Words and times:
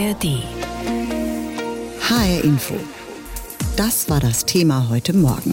ARD. 0.00 0.42
HR 2.08 2.44
Info. 2.44 2.74
Das 3.76 4.08
war 4.08 4.18
das 4.18 4.46
Thema 4.46 4.88
heute 4.88 5.12
Morgen. 5.12 5.52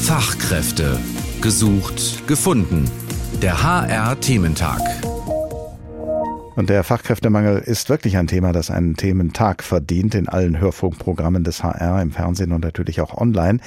Fachkräfte. 0.00 1.00
Gesucht, 1.40 2.24
gefunden. 2.28 2.88
Der 3.42 3.64
HR-Thementag. 3.64 4.80
Und 6.56 6.70
der 6.70 6.84
Fachkräftemangel 6.84 7.58
ist 7.58 7.88
wirklich 7.88 8.16
ein 8.16 8.28
Thema, 8.28 8.52
das 8.52 8.70
einen 8.70 8.96
Thementag 8.96 9.64
verdient 9.64 10.14
in 10.14 10.28
allen 10.28 10.60
Hörfunkprogrammen 10.60 11.42
des 11.42 11.64
HR, 11.64 12.00
im 12.00 12.12
Fernsehen 12.12 12.52
und 12.52 12.62
natürlich 12.62 13.00
auch 13.00 13.16
online. 13.16 13.58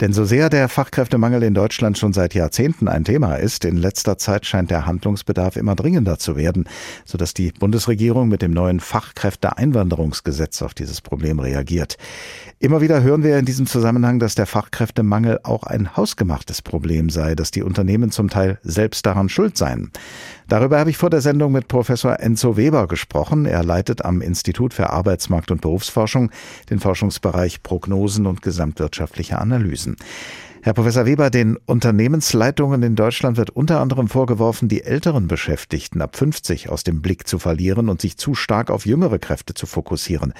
Denn 0.00 0.12
so 0.12 0.26
sehr 0.26 0.50
der 0.50 0.68
Fachkräftemangel 0.68 1.42
in 1.42 1.54
Deutschland 1.54 1.96
schon 1.96 2.12
seit 2.12 2.34
Jahrzehnten 2.34 2.88
ein 2.88 3.04
Thema 3.04 3.36
ist, 3.36 3.64
in 3.64 3.78
letzter 3.78 4.18
Zeit 4.18 4.44
scheint 4.44 4.70
der 4.70 4.84
Handlungsbedarf 4.84 5.56
immer 5.56 5.74
dringender 5.74 6.18
zu 6.18 6.36
werden, 6.36 6.68
sodass 7.06 7.32
die 7.32 7.52
Bundesregierung 7.52 8.28
mit 8.28 8.42
dem 8.42 8.50
neuen 8.50 8.80
Fachkräfteeinwanderungsgesetz 8.80 10.60
auf 10.60 10.74
dieses 10.74 11.00
Problem 11.00 11.38
reagiert. 11.38 11.96
Immer 12.58 12.82
wieder 12.82 13.02
hören 13.02 13.22
wir 13.22 13.38
in 13.38 13.46
diesem 13.46 13.66
Zusammenhang, 13.66 14.18
dass 14.18 14.34
der 14.34 14.46
Fachkräftemangel 14.46 15.40
auch 15.42 15.62
ein 15.62 15.96
hausgemachtes 15.96 16.60
Problem 16.60 17.08
sei, 17.08 17.34
dass 17.34 17.50
die 17.50 17.62
Unternehmen 17.62 18.10
zum 18.10 18.28
Teil 18.28 18.58
selbst 18.62 19.06
daran 19.06 19.28
schuld 19.30 19.56
seien. 19.56 19.90
Darüber 20.48 20.78
habe 20.78 20.90
ich 20.90 20.96
vor 20.96 21.10
der 21.10 21.20
Sendung 21.20 21.52
mit 21.52 21.68
Professor 21.68 22.20
Enzo 22.26 22.56
Weber 22.56 22.88
gesprochen. 22.88 23.46
Er 23.46 23.62
leitet 23.62 24.04
am 24.04 24.20
Institut 24.20 24.74
für 24.74 24.90
Arbeitsmarkt 24.90 25.52
und 25.52 25.60
Berufsforschung 25.60 26.32
den 26.70 26.80
Forschungsbereich 26.80 27.62
Prognosen 27.62 28.26
und 28.26 28.42
gesamtwirtschaftliche 28.42 29.38
Analysen. 29.38 29.94
Herr 30.64 30.74
Professor 30.74 31.06
Weber, 31.06 31.30
den 31.30 31.56
Unternehmensleitungen 31.66 32.82
in 32.82 32.96
Deutschland 32.96 33.36
wird 33.36 33.50
unter 33.50 33.80
anderem 33.80 34.08
vorgeworfen, 34.08 34.68
die 34.68 34.82
älteren 34.82 35.28
Beschäftigten 35.28 36.02
ab 36.02 36.16
50 36.16 36.68
aus 36.68 36.82
dem 36.82 37.00
Blick 37.00 37.28
zu 37.28 37.38
verlieren 37.38 37.88
und 37.88 38.00
sich 38.00 38.16
zu 38.16 38.34
stark 38.34 38.72
auf 38.72 38.86
jüngere 38.86 39.20
Kräfte 39.20 39.54
zu 39.54 39.66
fokussieren. 39.66 40.34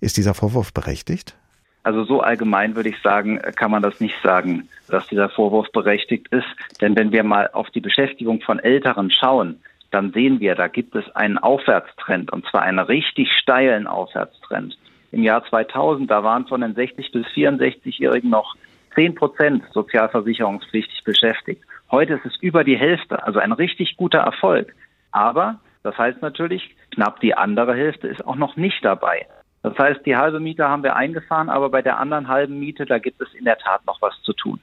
Ist 0.00 0.16
dieser 0.16 0.32
Vorwurf 0.32 0.72
berechtigt? 0.72 1.36
Also 1.82 2.04
so 2.04 2.20
allgemein 2.20 2.74
würde 2.74 2.88
ich 2.88 2.96
sagen, 3.02 3.40
kann 3.56 3.70
man 3.70 3.82
das 3.82 4.00
nicht 4.00 4.16
sagen, 4.22 4.66
dass 4.88 5.06
dieser 5.08 5.28
Vorwurf 5.28 5.70
berechtigt 5.70 6.28
ist. 6.28 6.48
Denn 6.80 6.96
wenn 6.96 7.12
wir 7.12 7.24
mal 7.24 7.50
auf 7.52 7.68
die 7.68 7.82
Beschäftigung 7.82 8.40
von 8.40 8.58
Älteren 8.58 9.10
schauen, 9.10 9.60
dann 9.90 10.12
sehen 10.12 10.40
wir, 10.40 10.54
da 10.54 10.68
gibt 10.68 10.94
es 10.94 11.04
einen 11.14 11.38
Aufwärtstrend 11.38 12.32
und 12.32 12.46
zwar 12.46 12.62
einen 12.62 12.78
richtig 12.78 13.30
steilen 13.32 13.86
Aufwärtstrend. 13.86 14.76
Im 15.12 15.22
Jahr 15.22 15.44
2000, 15.44 16.10
da 16.10 16.24
waren 16.24 16.46
von 16.46 16.60
den 16.60 16.74
60 16.74 17.12
bis 17.12 17.26
64-Jährigen 17.28 18.30
noch 18.30 18.56
10 18.94 19.14
Prozent 19.14 19.64
sozialversicherungspflichtig 19.72 21.04
beschäftigt. 21.04 21.62
Heute 21.90 22.14
ist 22.14 22.26
es 22.26 22.36
über 22.40 22.64
die 22.64 22.76
Hälfte, 22.76 23.22
also 23.24 23.38
ein 23.38 23.52
richtig 23.52 23.96
guter 23.96 24.18
Erfolg. 24.18 24.74
Aber 25.12 25.60
das 25.82 25.96
heißt 25.96 26.20
natürlich, 26.20 26.74
knapp 26.90 27.20
die 27.20 27.34
andere 27.34 27.74
Hälfte 27.74 28.08
ist 28.08 28.26
auch 28.26 28.36
noch 28.36 28.56
nicht 28.56 28.84
dabei. 28.84 29.26
Das 29.62 29.78
heißt, 29.78 30.04
die 30.04 30.16
halbe 30.16 30.40
Miete 30.40 30.68
haben 30.68 30.82
wir 30.82 30.96
eingefahren, 30.96 31.48
aber 31.48 31.70
bei 31.70 31.82
der 31.82 31.98
anderen 31.98 32.28
halben 32.28 32.58
Miete, 32.58 32.86
da 32.86 32.98
gibt 32.98 33.20
es 33.20 33.32
in 33.34 33.44
der 33.44 33.58
Tat 33.58 33.84
noch 33.86 34.00
was 34.02 34.14
zu 34.22 34.32
tun. 34.32 34.60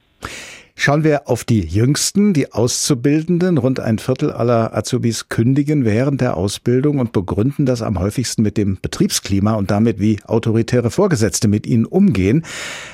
Schauen 0.84 1.02
wir 1.02 1.30
auf 1.30 1.44
die 1.44 1.62
Jüngsten, 1.62 2.34
die 2.34 2.52
Auszubildenden. 2.52 3.56
Rund 3.56 3.80
ein 3.80 3.96
Viertel 3.96 4.30
aller 4.30 4.76
Azubis 4.76 5.30
kündigen 5.30 5.86
während 5.86 6.20
der 6.20 6.36
Ausbildung 6.36 6.98
und 6.98 7.14
begründen 7.14 7.64
das 7.64 7.80
am 7.80 7.98
häufigsten 7.98 8.42
mit 8.42 8.58
dem 8.58 8.78
Betriebsklima 8.82 9.54
und 9.54 9.70
damit, 9.70 9.98
wie 9.98 10.20
autoritäre 10.26 10.90
Vorgesetzte 10.90 11.48
mit 11.48 11.66
ihnen 11.66 11.86
umgehen. 11.86 12.44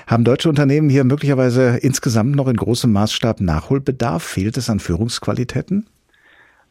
Haben 0.06 0.22
deutsche 0.22 0.48
Unternehmen 0.48 0.88
hier 0.88 1.02
möglicherweise 1.02 1.78
insgesamt 1.82 2.36
noch 2.36 2.46
in 2.46 2.54
großem 2.54 2.92
Maßstab 2.92 3.40
Nachholbedarf? 3.40 4.22
Fehlt 4.22 4.56
es 4.56 4.70
an 4.70 4.78
Führungsqualitäten? 4.78 5.88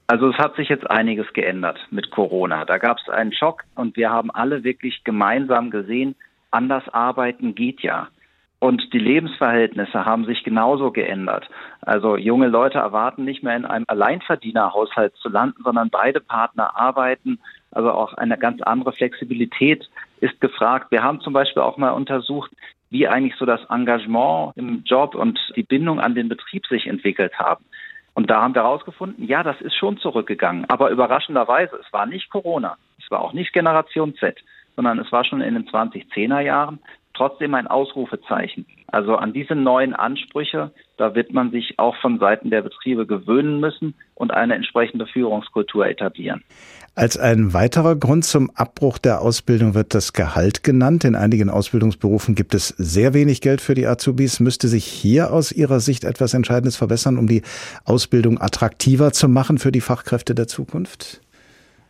Also 0.07 0.29
es 0.29 0.37
hat 0.37 0.55
sich 0.55 0.69
jetzt 0.69 0.89
einiges 0.89 1.27
geändert 1.33 1.85
mit 1.91 2.11
Corona. 2.11 2.63
Da 2.63 2.77
gab 2.77 2.97
es 2.97 3.09
einen 3.09 3.33
Schock 3.33 3.65
und 3.75 3.97
wir 3.97 4.09
haben 4.09 4.31
alle 4.31 4.63
wirklich 4.63 5.03
gemeinsam 5.03 5.69
gesehen, 5.69 6.15
anders 6.49 6.87
arbeiten 6.93 7.55
geht 7.55 7.81
ja. 7.81 8.07
Und 8.59 8.91
die 8.91 8.99
Lebensverhältnisse 8.99 10.05
haben 10.05 10.25
sich 10.25 10.43
genauso 10.43 10.91
geändert. 10.91 11.49
Also 11.81 12.17
junge 12.17 12.47
Leute 12.47 12.77
erwarten 12.77 13.23
nicht 13.23 13.41
mehr 13.41 13.55
in 13.55 13.65
einem 13.65 13.85
Alleinverdienerhaushalt 13.87 15.15
zu 15.15 15.29
landen, 15.29 15.63
sondern 15.63 15.89
beide 15.89 16.19
Partner 16.19 16.75
arbeiten. 16.75 17.39
Also 17.71 17.91
auch 17.91 18.13
eine 18.15 18.37
ganz 18.37 18.61
andere 18.61 18.91
Flexibilität 18.91 19.89
ist 20.19 20.41
gefragt. 20.41 20.91
Wir 20.91 21.03
haben 21.03 21.21
zum 21.21 21.31
Beispiel 21.31 21.63
auch 21.63 21.77
mal 21.77 21.91
untersucht, 21.91 22.51
wie 22.89 23.07
eigentlich 23.07 23.35
so 23.37 23.45
das 23.45 23.61
Engagement 23.69 24.53
im 24.57 24.83
Job 24.83 25.15
und 25.15 25.39
die 25.55 25.63
Bindung 25.63 26.01
an 26.01 26.15
den 26.15 26.27
Betrieb 26.27 26.65
sich 26.65 26.87
entwickelt 26.87 27.39
haben. 27.39 27.63
Und 28.13 28.29
da 28.29 28.41
haben 28.41 28.55
wir 28.55 28.63
herausgefunden, 28.63 29.25
ja, 29.25 29.43
das 29.43 29.61
ist 29.61 29.75
schon 29.75 29.97
zurückgegangen. 29.97 30.65
Aber 30.69 30.89
überraschenderweise, 30.89 31.79
es 31.85 31.93
war 31.93 32.05
nicht 32.05 32.29
Corona, 32.29 32.75
es 32.97 33.09
war 33.09 33.21
auch 33.21 33.31
nicht 33.31 33.53
Generation 33.53 34.15
Z, 34.15 34.37
sondern 34.75 34.99
es 34.99 35.09
war 35.11 35.23
schon 35.23 35.39
in 35.39 35.53
den 35.53 35.69
2010er 35.69 36.41
Jahren 36.41 36.79
trotzdem 37.19 37.53
ein 37.53 37.67
Ausrufezeichen. 37.67 38.65
Also 38.87 39.15
an 39.15 39.33
diese 39.33 39.53
neuen 39.53 39.93
Ansprüche, 39.93 40.71
da 40.97 41.15
wird 41.15 41.33
man 41.33 41.51
sich 41.51 41.77
auch 41.77 41.95
von 41.97 42.17
Seiten 42.17 42.49
der 42.49 42.61
Betriebe 42.61 43.05
gewöhnen 43.05 43.59
müssen 43.59 43.93
und 44.15 44.31
eine 44.31 44.55
entsprechende 44.55 45.05
Führungskultur 45.05 45.85
etablieren. 45.85 46.43
Als 46.95 47.17
ein 47.17 47.53
weiterer 47.53 47.95
Grund 47.95 48.23
zum 48.25 48.49
Abbruch 48.55 48.97
der 48.97 49.21
Ausbildung 49.21 49.73
wird 49.73 49.93
das 49.93 50.13
Gehalt 50.13 50.63
genannt. 50.63 51.03
In 51.03 51.15
einigen 51.15 51.49
Ausbildungsberufen 51.49 52.35
gibt 52.35 52.53
es 52.55 52.69
sehr 52.69 53.13
wenig 53.13 53.41
Geld 53.41 53.59
für 53.61 53.73
die 53.73 53.85
Azubis. 53.85 54.39
Müsste 54.39 54.69
sich 54.69 54.85
hier 54.85 55.31
aus 55.33 55.51
Ihrer 55.51 55.81
Sicht 55.81 56.05
etwas 56.05 56.33
Entscheidendes 56.33 56.77
verbessern, 56.77 57.17
um 57.17 57.27
die 57.27 57.43
Ausbildung 57.83 58.39
attraktiver 58.41 59.11
zu 59.11 59.27
machen 59.27 59.57
für 59.57 59.71
die 59.71 59.81
Fachkräfte 59.81 60.35
der 60.35 60.47
Zukunft? 60.47 61.21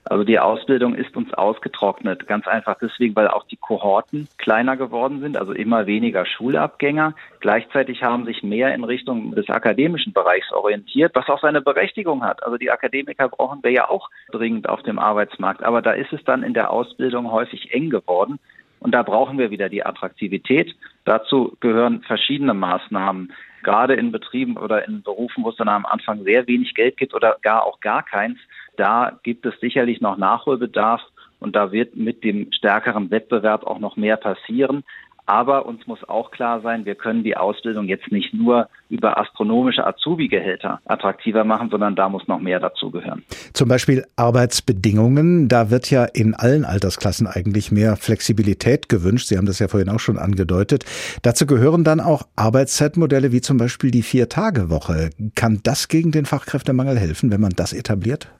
Also 0.06 0.24
die 0.24 0.40
Ausbildung 0.40 0.96
ist 0.96 1.16
uns 1.16 1.34
ausgetrocknet, 1.34 2.26
ganz 2.28 2.48
einfach 2.48 2.78
deswegen, 2.82 3.16
weil 3.16 3.28
auch 3.28 3.46
die 3.46 3.58
Kohorten 3.58 4.28
kleiner 4.38 4.76
geworden 4.76 5.20
sind, 5.20 5.38
also 5.38 5.52
immer 5.52 5.86
weniger 5.86 6.26
Schulabgänger. 6.26 7.14
Gleichzeitig 7.42 8.02
haben 8.02 8.26
sich 8.26 8.42
mehr 8.42 8.74
in 8.74 8.84
Richtung 8.84 9.36
des 9.36 9.50
akademischen 9.50 10.14
Bereichs 10.14 10.52
orientiert, 10.52 11.12
was 11.14 11.30
auch 11.30 11.42
seine 11.42 11.62
Berechtigung 11.62 12.24
hat. 12.24 12.44
Also 12.44 12.58
die 12.58 12.72
Akademiker 12.72 13.30
brauchen 13.30 13.62
wir 13.62 13.72
ja 13.72 13.90
auch 13.90 14.10
dringend 14.32 14.68
auf 14.68 14.82
dem 14.84 14.98
Arbeitsmarkt, 14.98 15.64
aber 15.64 15.82
da 15.82 15.92
ist 15.92 16.12
es 16.14 16.24
dann 16.24 16.44
in 16.44 16.54
der 16.54 16.72
Ausbildung 16.72 17.32
häufig 17.32 17.74
eng 17.74 17.90
geworden. 17.90 18.40
Und 18.80 18.94
da 18.94 19.04
brauchen 19.04 19.38
wir 19.38 19.52
wieder 19.52 19.70
die 19.70 19.86
Attraktivität. 19.86 20.74
Dazu 21.04 21.58
gehören 21.60 22.02
verschiedene 22.02 22.54
Maßnahmen 22.54 23.34
gerade 23.64 23.94
in 23.96 24.12
Betrieben 24.12 24.58
oder 24.58 24.88
in 24.88 25.02
Berufen, 25.02 25.44
wo 25.44 25.50
es 25.50 25.56
dann 25.56 25.70
am 25.70 25.86
Anfang 25.86 26.24
sehr 26.24 26.48
wenig 26.48 26.74
Geld 26.74 26.98
gibt 26.98 27.14
oder 27.14 27.38
gar 27.42 27.66
auch 27.66 27.80
gar 27.80 28.04
keins, 28.04 28.38
da 28.78 29.20
gibt 29.24 29.46
es 29.46 29.60
sicherlich 29.60 30.02
noch 30.02 30.18
Nachholbedarf 30.18 31.02
und 31.40 31.56
da 31.56 31.72
wird 31.72 31.96
mit 31.96 32.24
dem 32.24 32.52
stärkeren 32.52 33.12
Wettbewerb 33.12 33.66
auch 33.66 33.80
noch 33.80 33.98
mehr 33.98 34.18
passieren. 34.18 34.84
Aber 35.30 35.68
uns 35.68 35.86
muss 35.86 36.00
auch 36.10 36.32
klar 36.32 36.60
sein, 36.62 36.86
wir 36.86 36.96
können 36.96 37.24
die 37.24 37.38
Ausbildung 37.38 37.86
jetzt 37.86 38.12
nicht 38.12 38.34
nur 38.34 38.68
über 38.90 39.20
astronomische 39.20 39.86
Azubi-Gehälter 39.86 40.80
attraktiver 40.86 41.44
machen, 41.44 41.70
sondern 41.70 41.96
da 41.96 42.10
muss 42.10 42.28
noch 42.28 42.40
mehr 42.40 42.60
dazugehören. 42.60 43.22
Zum 43.54 43.70
Beispiel 43.70 44.06
Arbeitsbedingungen. 44.16 45.48
Da 45.48 45.70
wird 45.70 45.92
ja 45.92 46.06
in 46.06 46.34
allen 46.34 46.66
Altersklassen 46.66 47.28
eigentlich 47.28 47.72
mehr 47.72 47.96
Flexibilität 47.96 48.90
gewünscht. 48.90 49.28
Sie 49.28 49.38
haben 49.38 49.46
das 49.46 49.60
ja 49.60 49.68
vorhin 49.68 49.90
auch 49.90 50.00
schon 50.00 50.18
angedeutet. 50.18 50.84
Dazu 51.22 51.46
gehören 51.46 51.84
dann 51.84 52.00
auch 52.00 52.24
Arbeitszeitmodelle 52.36 53.32
wie 53.32 53.42
zum 53.42 53.58
Beispiel 53.58 53.92
die 53.92 54.02
Vier-Tage-Woche. 54.02 55.12
Kann 55.36 55.60
das 55.64 55.90
gegen 55.90 56.12
den 56.12 56.26
Fachkräftemangel 56.26 56.98
helfen, 56.98 57.32
wenn 57.32 57.42
man 57.42 57.52
das 57.56 57.72
etabliert? 57.72 58.32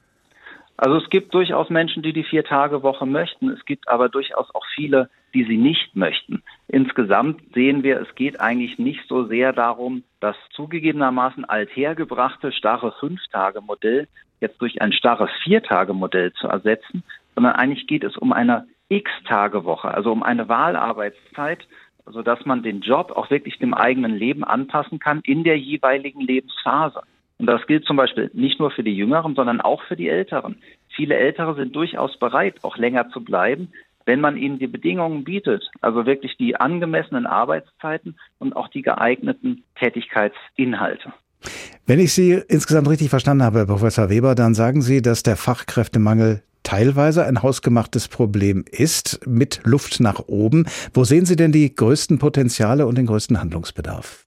Also 0.76 0.96
es 0.96 1.08
gibt 1.08 1.34
durchaus 1.34 1.70
Menschen, 1.70 2.02
die 2.02 2.12
die 2.12 2.24
Vier-Tage-Woche 2.24 3.06
möchten. 3.06 3.48
Es 3.50 3.64
gibt 3.64 3.88
aber 3.88 4.08
durchaus 4.08 4.52
auch 4.54 4.64
viele, 4.74 5.08
die 5.34 5.44
sie 5.44 5.56
nicht 5.56 5.96
möchten. 5.96 6.42
Insgesamt 6.68 7.40
sehen 7.54 7.82
wir, 7.82 8.00
es 8.00 8.14
geht 8.14 8.40
eigentlich 8.40 8.78
nicht 8.78 9.00
so 9.08 9.24
sehr 9.24 9.52
darum, 9.52 10.02
das 10.20 10.36
zugegebenermaßen 10.50 11.44
althergebrachte 11.44 12.52
starre 12.52 12.92
Fünf-Tage-Modell 13.00 14.08
jetzt 14.40 14.60
durch 14.60 14.80
ein 14.80 14.92
starres 14.92 15.30
Vier-Tage-Modell 15.44 16.32
zu 16.32 16.48
ersetzen, 16.48 17.02
sondern 17.34 17.54
eigentlich 17.54 17.86
geht 17.86 18.04
es 18.04 18.16
um 18.16 18.32
eine 18.32 18.66
X-Tage-Woche, 18.88 19.88
also 19.88 20.12
um 20.12 20.22
eine 20.22 20.48
Wahlarbeitszeit, 20.48 21.66
sodass 22.06 22.44
man 22.44 22.62
den 22.62 22.80
Job 22.80 23.12
auch 23.12 23.30
wirklich 23.30 23.58
dem 23.58 23.74
eigenen 23.74 24.16
Leben 24.16 24.44
anpassen 24.44 24.98
kann 24.98 25.20
in 25.24 25.44
der 25.44 25.58
jeweiligen 25.58 26.20
Lebensphase. 26.20 27.02
Und 27.38 27.46
das 27.46 27.66
gilt 27.66 27.86
zum 27.86 27.96
Beispiel 27.96 28.30
nicht 28.34 28.60
nur 28.60 28.70
für 28.70 28.82
die 28.82 28.94
Jüngeren, 28.94 29.34
sondern 29.34 29.60
auch 29.60 29.82
für 29.84 29.96
die 29.96 30.08
Älteren. 30.08 30.60
Viele 30.88 31.16
Ältere 31.16 31.54
sind 31.54 31.74
durchaus 31.74 32.18
bereit, 32.18 32.56
auch 32.62 32.76
länger 32.76 33.08
zu 33.10 33.24
bleiben, 33.24 33.72
wenn 34.10 34.20
man 34.20 34.36
ihnen 34.36 34.58
die 34.58 34.66
Bedingungen 34.66 35.22
bietet, 35.22 35.70
also 35.82 36.04
wirklich 36.04 36.36
die 36.36 36.56
angemessenen 36.56 37.26
Arbeitszeiten 37.26 38.18
und 38.40 38.56
auch 38.56 38.66
die 38.66 38.82
geeigneten 38.82 39.62
Tätigkeitsinhalte. 39.76 41.12
Wenn 41.86 42.00
ich 42.00 42.12
Sie 42.12 42.32
insgesamt 42.48 42.90
richtig 42.90 43.08
verstanden 43.08 43.44
habe, 43.44 43.60
Herr 43.60 43.66
Professor 43.66 44.10
Weber, 44.10 44.34
dann 44.34 44.54
sagen 44.54 44.82
Sie, 44.82 45.00
dass 45.00 45.22
der 45.22 45.36
Fachkräftemangel 45.36 46.42
teilweise 46.64 47.24
ein 47.24 47.40
hausgemachtes 47.40 48.08
Problem 48.08 48.64
ist, 48.68 49.24
mit 49.28 49.60
Luft 49.64 50.00
nach 50.00 50.18
oben. 50.26 50.66
Wo 50.92 51.04
sehen 51.04 51.24
Sie 51.24 51.36
denn 51.36 51.52
die 51.52 51.72
größten 51.72 52.18
Potenziale 52.18 52.88
und 52.88 52.98
den 52.98 53.06
größten 53.06 53.40
Handlungsbedarf? 53.40 54.26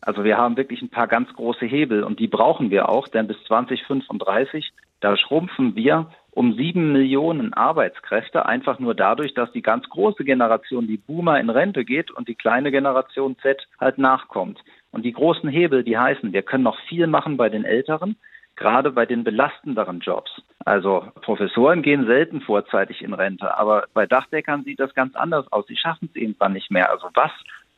Also 0.00 0.24
wir 0.24 0.38
haben 0.38 0.56
wirklich 0.56 0.80
ein 0.80 0.88
paar 0.88 1.08
ganz 1.08 1.30
große 1.34 1.66
Hebel 1.66 2.04
und 2.04 2.20
die 2.20 2.26
brauchen 2.26 2.70
wir 2.70 2.88
auch, 2.88 3.06
denn 3.06 3.26
bis 3.26 3.36
2035, 3.48 4.72
da 5.00 5.14
schrumpfen 5.18 5.76
wir 5.76 6.08
um 6.32 6.54
sieben 6.54 6.92
Millionen 6.92 7.52
Arbeitskräfte, 7.54 8.46
einfach 8.46 8.78
nur 8.78 8.94
dadurch, 8.94 9.34
dass 9.34 9.50
die 9.52 9.62
ganz 9.62 9.88
große 9.88 10.24
Generation, 10.24 10.86
die 10.86 10.96
Boomer, 10.96 11.40
in 11.40 11.50
Rente 11.50 11.84
geht 11.84 12.10
und 12.10 12.28
die 12.28 12.34
kleine 12.34 12.70
Generation 12.70 13.36
Z 13.42 13.66
halt 13.80 13.98
nachkommt. 13.98 14.60
Und 14.92 15.04
die 15.04 15.12
großen 15.12 15.48
Hebel, 15.48 15.84
die 15.84 15.98
heißen, 15.98 16.32
wir 16.32 16.42
können 16.42 16.64
noch 16.64 16.78
viel 16.88 17.06
machen 17.06 17.36
bei 17.36 17.48
den 17.48 17.64
Älteren, 17.64 18.16
gerade 18.56 18.92
bei 18.92 19.06
den 19.06 19.24
belastenderen 19.24 20.00
Jobs. 20.00 20.30
Also 20.64 21.06
Professoren 21.22 21.82
gehen 21.82 22.06
selten 22.06 22.40
vorzeitig 22.40 23.02
in 23.02 23.14
Rente, 23.14 23.56
aber 23.56 23.84
bei 23.94 24.06
Dachdeckern 24.06 24.64
sieht 24.64 24.80
das 24.80 24.94
ganz 24.94 25.16
anders 25.16 25.50
aus. 25.50 25.66
Sie 25.66 25.76
schaffen 25.76 26.10
es 26.12 26.20
irgendwann 26.20 26.52
nicht 26.52 26.70
mehr. 26.70 26.90
Also 26.90 27.08
was 27.14 27.30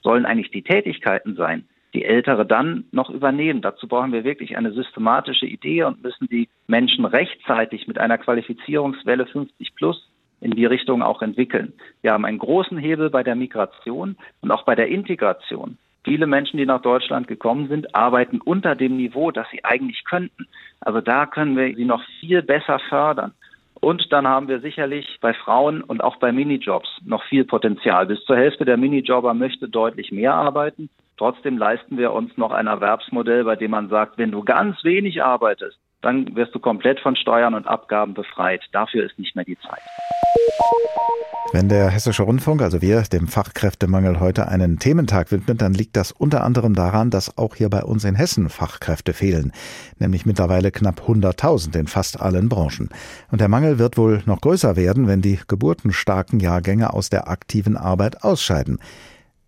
sollen 0.03 0.27
eigentlich 0.27 0.51
die 0.51 0.63
Tätigkeiten 0.63 1.37
sein, 1.37 1.69
die 1.95 2.05
Ältere 2.05 2.47
dann 2.47 2.85
noch 2.93 3.11
übernehmen? 3.11 3.63
Dazu 3.63 3.87
brauchen 3.87 4.13
wir 4.13 4.25
wirklich 4.25 4.57
eine 4.57 4.73
systematische 4.73 5.47
Idee 5.47 5.85
und 5.85 6.03
müssen 6.03 6.29
die 6.29 6.49
Menschen 6.67 7.05
rechtzeitig 7.05 7.87
mit 7.87 7.99
einer 7.99 8.19
Qualifizierungswelle 8.19 9.27
50 9.27 9.75
plus 9.75 10.09
in 10.41 10.53
die 10.53 10.67
Richtung 10.67 11.03
auch 11.03 11.23
entwickeln. 11.23 11.73
Wir 12.03 12.13
haben 12.13 12.25
einen 12.25 12.39
großen 12.39 12.77
Hebel 12.79 13.11
bei 13.11 13.23
der 13.23 13.37
Migration 13.37 14.17
und 14.41 14.51
auch 14.51 14.65
bei 14.65 14.75
der 14.75 14.89
Integration. 14.89 15.79
Viele 16.05 16.27
Menschen, 16.27 16.57
die 16.57 16.67
nach 16.67 16.83
Deutschland 16.83 17.29
gekommen 17.29 17.69
sind, 17.69 17.95
arbeiten 17.95 18.41
unter 18.41 18.75
dem 18.75 18.97
Niveau, 18.97 19.31
das 19.31 19.47
sie 19.51 19.65
eigentlich 19.65 20.05
könnten. 20.05 20.49
Also 20.81 21.01
da 21.01 21.27
können 21.27 21.57
wir 21.57 21.75
sie 21.77 21.85
noch 21.85 22.03
viel 22.21 22.43
besser 22.43 22.81
fördern. 22.89 23.33
Und 23.75 24.13
dann 24.13 24.27
haben 24.27 24.49
wir 24.49 24.61
sicherlich 24.61 25.19
bei 25.21 25.33
Frauen 25.33 25.83
und 25.83 26.03
auch 26.03 26.17
bei 26.17 26.33
Minijobs 26.33 26.89
noch 27.05 27.23
viel 27.25 27.45
Potenzial. 27.45 28.07
Bis 28.07 28.25
zur 28.25 28.37
Hälfte 28.37 28.65
der 28.65 28.77
Minijobber 28.77 29.35
möchte 29.35 29.69
deutlich 29.69 30.11
mehr 30.11 30.35
arbeiten. 30.35 30.89
Trotzdem 31.17 31.59
leisten 31.59 31.99
wir 31.99 32.13
uns 32.13 32.37
noch 32.37 32.51
ein 32.51 32.67
Erwerbsmodell, 32.67 33.45
bei 33.45 33.57
dem 33.57 33.71
man 33.71 33.89
sagt, 33.89 34.19
wenn 34.19 34.31
du 34.31 34.43
ganz 34.43 34.83
wenig 34.83 35.23
arbeitest, 35.23 35.79
dann 36.01 36.35
wirst 36.35 36.55
du 36.55 36.59
komplett 36.59 37.01
von 37.01 37.17
Steuern 37.17 37.55
und 37.55 37.67
Abgaben 37.67 38.15
befreit. 38.15 38.63
Dafür 38.73 39.05
ist 39.05 39.19
nicht 39.19 39.37
mehr 39.37 39.45
die 39.45 39.59
Zeit. 39.59 39.83
Wenn 41.53 41.69
der 41.69 41.91
Hessische 41.91 42.23
Rundfunk, 42.23 42.63
also 42.63 42.81
wir, 42.81 43.03
dem 43.03 43.29
Fachkräftemangel 43.29 44.21
heute 44.21 44.49
einen 44.49 44.79
Thementag 44.79 45.31
widmet, 45.31 45.61
dann 45.61 45.75
liegt 45.75 45.97
das 45.97 46.11
unter 46.11 46.45
anderem 46.45 46.75
daran, 46.75 47.11
dass 47.11 47.37
auch 47.37 47.57
hier 47.57 47.69
bei 47.69 47.83
uns 47.83 48.05
in 48.05 48.15
Hessen 48.15 48.49
Fachkräfte 48.49 49.13
fehlen, 49.13 49.53
nämlich 49.99 50.25
mittlerweile 50.25 50.71
knapp 50.71 51.03
100.000 51.07 51.79
in 51.79 51.87
fast 51.89 52.21
allen 52.23 52.49
Branchen. 52.49 52.89
Und 53.31 53.43
der 53.43 53.49
Mangel 53.49 53.79
wird 53.79 53.99
wohl 53.99 54.23
noch 54.25 54.41
größer 54.41 54.77
werden, 54.77 55.09
wenn 55.09 55.21
die 55.21 55.39
geburtenstarken 55.47 56.41
Jahrgänge 56.41 56.95
aus 56.95 57.11
der 57.11 57.29
aktiven 57.29 57.77
Arbeit 57.77 58.25
ausscheiden. 58.25 58.79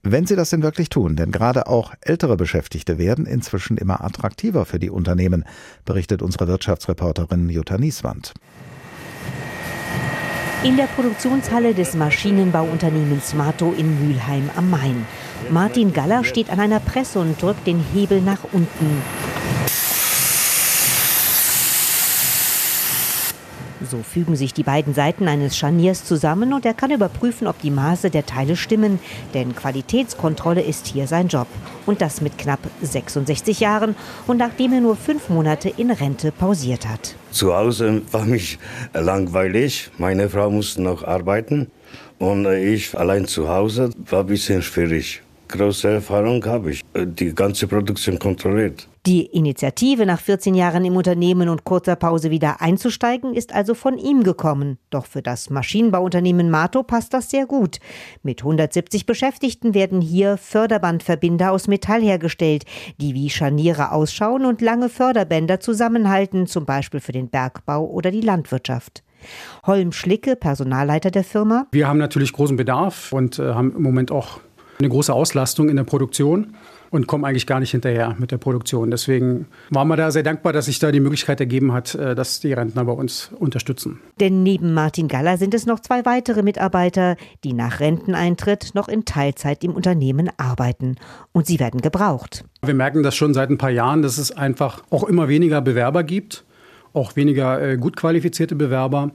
Wenn 0.06 0.26
sie 0.26 0.36
das 0.36 0.50
denn 0.50 0.62
wirklich 0.62 0.90
tun, 0.90 1.16
denn 1.16 1.32
gerade 1.32 1.66
auch 1.66 1.94
ältere 2.02 2.36
Beschäftigte 2.36 2.98
werden 2.98 3.24
inzwischen 3.24 3.78
immer 3.78 4.04
attraktiver 4.04 4.66
für 4.66 4.78
die 4.78 4.90
Unternehmen, 4.90 5.46
berichtet 5.86 6.20
unsere 6.20 6.46
Wirtschaftsreporterin 6.46 7.48
Jutta 7.48 7.78
Nieswand. 7.78 8.34
In 10.62 10.76
der 10.76 10.84
Produktionshalle 10.84 11.72
des 11.72 11.94
Maschinenbauunternehmens 11.94 13.32
Mato 13.32 13.72
in 13.72 14.06
Mülheim 14.06 14.50
am 14.56 14.68
Main. 14.68 15.06
Martin 15.50 15.94
Galler 15.94 16.22
steht 16.22 16.50
an 16.50 16.60
einer 16.60 16.80
Presse 16.80 17.18
und 17.18 17.40
drückt 17.40 17.66
den 17.66 17.82
Hebel 17.94 18.20
nach 18.20 18.44
unten. 18.52 19.02
So 23.94 24.02
fügen 24.02 24.34
sich 24.34 24.52
die 24.52 24.64
beiden 24.64 24.92
Seiten 24.92 25.28
eines 25.28 25.56
Scharniers 25.56 26.04
zusammen 26.04 26.52
und 26.52 26.66
er 26.66 26.74
kann 26.74 26.90
überprüfen, 26.90 27.46
ob 27.46 27.60
die 27.60 27.70
Maße 27.70 28.10
der 28.10 28.26
Teile 28.26 28.56
stimmen, 28.56 28.98
denn 29.34 29.54
Qualitätskontrolle 29.54 30.62
ist 30.62 30.88
hier 30.88 31.06
sein 31.06 31.28
Job. 31.28 31.46
Und 31.86 32.00
das 32.00 32.20
mit 32.20 32.36
knapp 32.36 32.58
66 32.82 33.60
Jahren 33.60 33.94
und 34.26 34.38
nachdem 34.38 34.72
er 34.72 34.80
nur 34.80 34.96
fünf 34.96 35.28
Monate 35.28 35.72
in 35.76 35.92
Rente 35.92 36.32
pausiert 36.32 36.88
hat. 36.88 37.14
Zu 37.30 37.54
Hause 37.54 38.02
war 38.10 38.24
mich 38.24 38.58
langweilig. 38.92 39.92
Meine 39.96 40.28
Frau 40.28 40.50
musste 40.50 40.82
noch 40.82 41.04
arbeiten 41.04 41.70
und 42.18 42.46
ich 42.46 42.98
allein 42.98 43.26
zu 43.28 43.48
Hause 43.48 43.90
war 44.10 44.20
ein 44.22 44.26
bisschen 44.26 44.60
schwierig. 44.60 45.22
Große 45.54 45.88
Erfahrung 45.88 46.44
habe 46.46 46.72
ich, 46.72 46.82
die 46.96 47.32
ganze 47.32 47.68
Produktion 47.68 48.18
kontrolliert. 48.18 48.88
Die 49.06 49.26
Initiative, 49.26 50.04
nach 50.04 50.18
14 50.18 50.52
Jahren 50.56 50.84
im 50.84 50.96
Unternehmen 50.96 51.48
und 51.48 51.62
kurzer 51.62 51.94
Pause 51.94 52.32
wieder 52.32 52.60
einzusteigen, 52.60 53.34
ist 53.34 53.54
also 53.54 53.74
von 53.74 53.96
ihm 53.96 54.24
gekommen. 54.24 54.78
Doch 54.90 55.06
für 55.06 55.22
das 55.22 55.50
Maschinenbauunternehmen 55.50 56.50
Mato 56.50 56.82
passt 56.82 57.14
das 57.14 57.30
sehr 57.30 57.46
gut. 57.46 57.78
Mit 58.24 58.40
170 58.40 59.06
Beschäftigten 59.06 59.74
werden 59.74 60.00
hier 60.00 60.38
Förderbandverbinder 60.38 61.52
aus 61.52 61.68
Metall 61.68 62.02
hergestellt, 62.02 62.64
die 63.00 63.14
wie 63.14 63.30
Scharniere 63.30 63.92
ausschauen 63.92 64.46
und 64.46 64.60
lange 64.60 64.88
Förderbänder 64.88 65.60
zusammenhalten, 65.60 66.48
zum 66.48 66.66
Beispiel 66.66 66.98
für 66.98 67.12
den 67.12 67.28
Bergbau 67.28 67.84
oder 67.84 68.10
die 68.10 68.22
Landwirtschaft. 68.22 69.04
Holm 69.64 69.92
Schlicke, 69.92 70.34
Personalleiter 70.34 71.12
der 71.12 71.22
Firma. 71.22 71.68
Wir 71.70 71.86
haben 71.86 71.98
natürlich 71.98 72.32
großen 72.32 72.56
Bedarf 72.56 73.12
und 73.12 73.38
äh, 73.38 73.54
haben 73.54 73.72
im 73.76 73.82
Moment 73.82 74.10
auch 74.10 74.40
eine 74.78 74.88
große 74.88 75.12
Auslastung 75.12 75.68
in 75.68 75.76
der 75.76 75.84
Produktion 75.84 76.54
und 76.94 77.08
kommen 77.08 77.24
eigentlich 77.24 77.48
gar 77.48 77.58
nicht 77.58 77.72
hinterher 77.72 78.14
mit 78.18 78.30
der 78.30 78.38
Produktion. 78.38 78.90
Deswegen 78.90 79.46
waren 79.70 79.88
wir 79.88 79.96
da 79.96 80.12
sehr 80.12 80.22
dankbar, 80.22 80.52
dass 80.52 80.66
sich 80.66 80.78
da 80.78 80.92
die 80.92 81.00
Möglichkeit 81.00 81.40
ergeben 81.40 81.72
hat, 81.72 81.96
äh, 81.96 82.14
dass 82.14 82.38
die 82.38 82.52
Rentner 82.52 82.84
bei 82.84 82.92
uns 82.92 83.30
unterstützen. 83.36 84.00
Denn 84.20 84.44
neben 84.44 84.74
Martin 84.74 85.08
Galler 85.08 85.36
sind 85.36 85.54
es 85.54 85.66
noch 85.66 85.80
zwei 85.80 86.04
weitere 86.04 86.44
Mitarbeiter, 86.44 87.16
die 87.42 87.52
nach 87.52 87.80
Renteneintritt 87.80 88.74
noch 88.74 88.86
in 88.86 89.04
Teilzeit 89.04 89.64
im 89.64 89.72
Unternehmen 89.72 90.30
arbeiten. 90.36 90.94
Und 91.32 91.46
sie 91.46 91.58
werden 91.58 91.80
gebraucht. 91.80 92.44
Wir 92.64 92.74
merken 92.74 93.02
das 93.02 93.16
schon 93.16 93.34
seit 93.34 93.50
ein 93.50 93.58
paar 93.58 93.70
Jahren, 93.70 94.02
dass 94.02 94.18
es 94.18 94.30
einfach 94.30 94.84
auch 94.90 95.02
immer 95.02 95.28
weniger 95.28 95.60
Bewerber 95.60 96.04
gibt, 96.04 96.44
auch 96.92 97.16
weniger 97.16 97.60
äh, 97.60 97.76
gut 97.76 97.96
qualifizierte 97.96 98.54
Bewerber. 98.54 99.10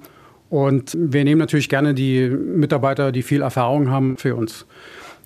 Und 0.49 0.97
wir 0.99 1.23
nehmen 1.23 1.39
natürlich 1.39 1.69
gerne 1.69 1.93
die 1.93 2.27
Mitarbeiter, 2.27 3.13
die 3.13 3.21
viel 3.21 3.41
Erfahrung 3.41 3.89
haben, 3.89 4.17
für 4.17 4.35
uns. 4.35 4.65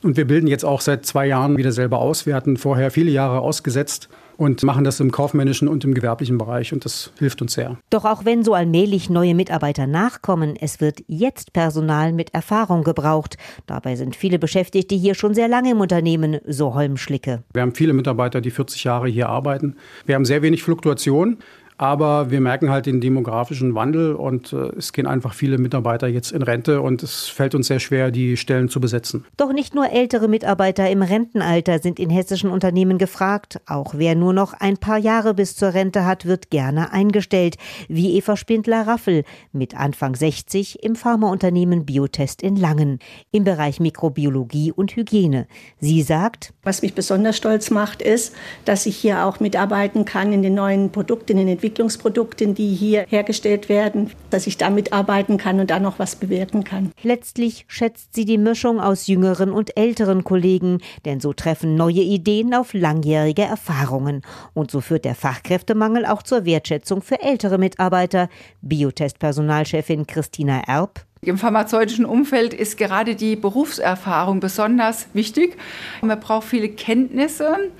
Und 0.03 0.17
wir 0.17 0.27
bilden 0.27 0.47
jetzt 0.47 0.65
auch 0.65 0.81
seit 0.81 1.05
zwei 1.05 1.27
Jahren 1.27 1.57
wieder 1.57 1.71
selber 1.71 1.99
aus. 1.99 2.25
Wir 2.25 2.35
hatten 2.35 2.57
vorher 2.57 2.91
viele 2.91 3.09
Jahre 3.09 3.39
ausgesetzt 3.39 4.09
und 4.37 4.63
machen 4.63 4.83
das 4.83 4.99
im 4.99 5.11
kaufmännischen 5.11 5.67
und 5.67 5.83
im 5.83 5.93
gewerblichen 5.93 6.37
Bereich 6.37 6.73
und 6.73 6.85
das 6.85 7.11
hilft 7.19 7.41
uns 7.41 7.53
sehr. 7.53 7.77
Doch 7.89 8.03
auch 8.03 8.25
wenn 8.25 8.43
so 8.43 8.53
allmählich 8.53 9.09
neue 9.09 9.35
Mitarbeiter 9.35 9.87
nachkommen, 9.87 10.55
es 10.59 10.81
wird 10.81 11.03
jetzt 11.07 11.53
Personal 11.53 12.13
mit 12.13 12.33
Erfahrung 12.33 12.83
gebraucht. 12.83 13.37
Dabei 13.65 13.95
sind 13.95 14.15
viele 14.15 14.39
Beschäftigte 14.39 14.95
hier 14.95 15.15
schon 15.15 15.33
sehr 15.33 15.47
lange 15.47 15.71
im 15.71 15.79
Unternehmen, 15.79 16.39
so 16.47 16.73
Holmschlicke. 16.73 17.43
Wir 17.53 17.61
haben 17.61 17.75
viele 17.75 17.93
Mitarbeiter, 17.93 18.41
die 18.41 18.51
40 18.51 18.83
Jahre 18.83 19.07
hier 19.07 19.29
arbeiten. 19.29 19.75
Wir 20.05 20.15
haben 20.15 20.25
sehr 20.25 20.41
wenig 20.41 20.63
Fluktuation. 20.63 21.37
Aber 21.77 22.31
wir 22.31 22.41
merken 22.41 22.69
halt 22.69 22.85
den 22.85 23.01
demografischen 23.01 23.75
Wandel 23.75 24.13
und 24.13 24.53
äh, 24.53 24.71
es 24.77 24.93
gehen 24.93 25.07
einfach 25.07 25.33
viele 25.33 25.57
Mitarbeiter 25.57 26.07
jetzt 26.07 26.31
in 26.31 26.41
Rente 26.41 26.81
und 26.81 27.03
es 27.03 27.27
fällt 27.27 27.55
uns 27.55 27.67
sehr 27.67 27.79
schwer, 27.79 28.11
die 28.11 28.37
Stellen 28.37 28.69
zu 28.69 28.79
besetzen. 28.79 29.25
Doch 29.37 29.51
nicht 29.51 29.73
nur 29.73 29.89
ältere 29.89 30.27
Mitarbeiter 30.27 30.89
im 30.89 31.01
Rentenalter 31.01 31.79
sind 31.79 31.99
in 31.99 32.09
hessischen 32.09 32.49
Unternehmen 32.49 32.97
gefragt. 32.97 33.59
Auch 33.65 33.95
wer 33.97 34.15
nur 34.15 34.33
noch 34.33 34.53
ein 34.53 34.77
paar 34.77 34.97
Jahre 34.97 35.33
bis 35.33 35.55
zur 35.55 35.73
Rente 35.73 36.05
hat, 36.05 36.25
wird 36.25 36.49
gerne 36.49 36.91
eingestellt, 36.91 37.57
wie 37.87 38.15
Eva 38.17 38.37
Spindler-Raffel 38.37 39.23
mit 39.51 39.75
Anfang 39.75 40.15
60 40.15 40.83
im 40.83 40.95
Pharmaunternehmen 40.95 41.85
Biotest 41.85 42.41
in 42.41 42.55
Langen 42.55 42.99
im 43.31 43.43
Bereich 43.43 43.79
Mikrobiologie 43.79 44.71
und 44.71 44.95
Hygiene. 44.95 45.47
Sie 45.79 46.01
sagt, 46.01 46.53
was 46.63 46.81
mich 46.81 46.93
besonders 46.93 47.37
stolz 47.37 47.71
macht, 47.71 48.01
ist, 48.01 48.33
dass 48.65 48.85
ich 48.85 48.95
hier 48.97 49.25
auch 49.25 49.39
mitarbeiten 49.39 50.05
kann 50.05 50.31
in 50.33 50.43
den 50.43 50.53
neuen 50.53 50.91
Produkten, 50.91 51.37
in 51.37 51.47
den 51.47 51.62
Entwicklungsprodukten, 51.63 52.55
die 52.55 52.75
hier 52.75 53.05
hergestellt 53.07 53.69
werden, 53.69 54.11
dass 54.29 54.47
ich 54.47 54.57
da 54.57 54.69
mitarbeiten 54.69 55.37
kann 55.37 55.61
und 55.61 55.69
da 55.69 55.79
noch 55.79 55.97
was 55.97 56.17
bewirken 56.17 56.65
kann. 56.65 56.91
Letztlich 57.03 57.63
schätzt 57.69 58.13
sie 58.13 58.25
die 58.25 58.37
Mischung 58.37 58.81
aus 58.81 59.07
jüngeren 59.07 59.53
und 59.53 59.77
älteren 59.77 60.25
Kollegen, 60.25 60.79
denn 61.05 61.21
so 61.21 61.31
treffen 61.31 61.75
neue 61.75 62.01
Ideen 62.01 62.53
auf 62.53 62.73
langjährige 62.73 63.43
Erfahrungen. 63.43 64.23
Und 64.53 64.71
so 64.71 64.81
führt 64.81 65.05
der 65.05 65.15
Fachkräftemangel 65.15 66.05
auch 66.05 66.23
zur 66.23 66.43
Wertschätzung 66.43 67.01
für 67.01 67.21
ältere 67.21 67.57
Mitarbeiter. 67.57 68.27
Biotest-Personalchefin 68.61 70.05
Christina 70.05 70.63
Erb 70.67 71.05
im 71.27 71.37
pharmazeutischen 71.37 72.05
Umfeld 72.05 72.53
ist 72.53 72.77
gerade 72.77 73.15
die 73.15 73.35
Berufserfahrung 73.35 74.39
besonders 74.39 75.07
wichtig. 75.13 75.57
Man 76.01 76.19
braucht 76.19 76.47
viele 76.47 76.69
Kenntnisse 76.69 77.71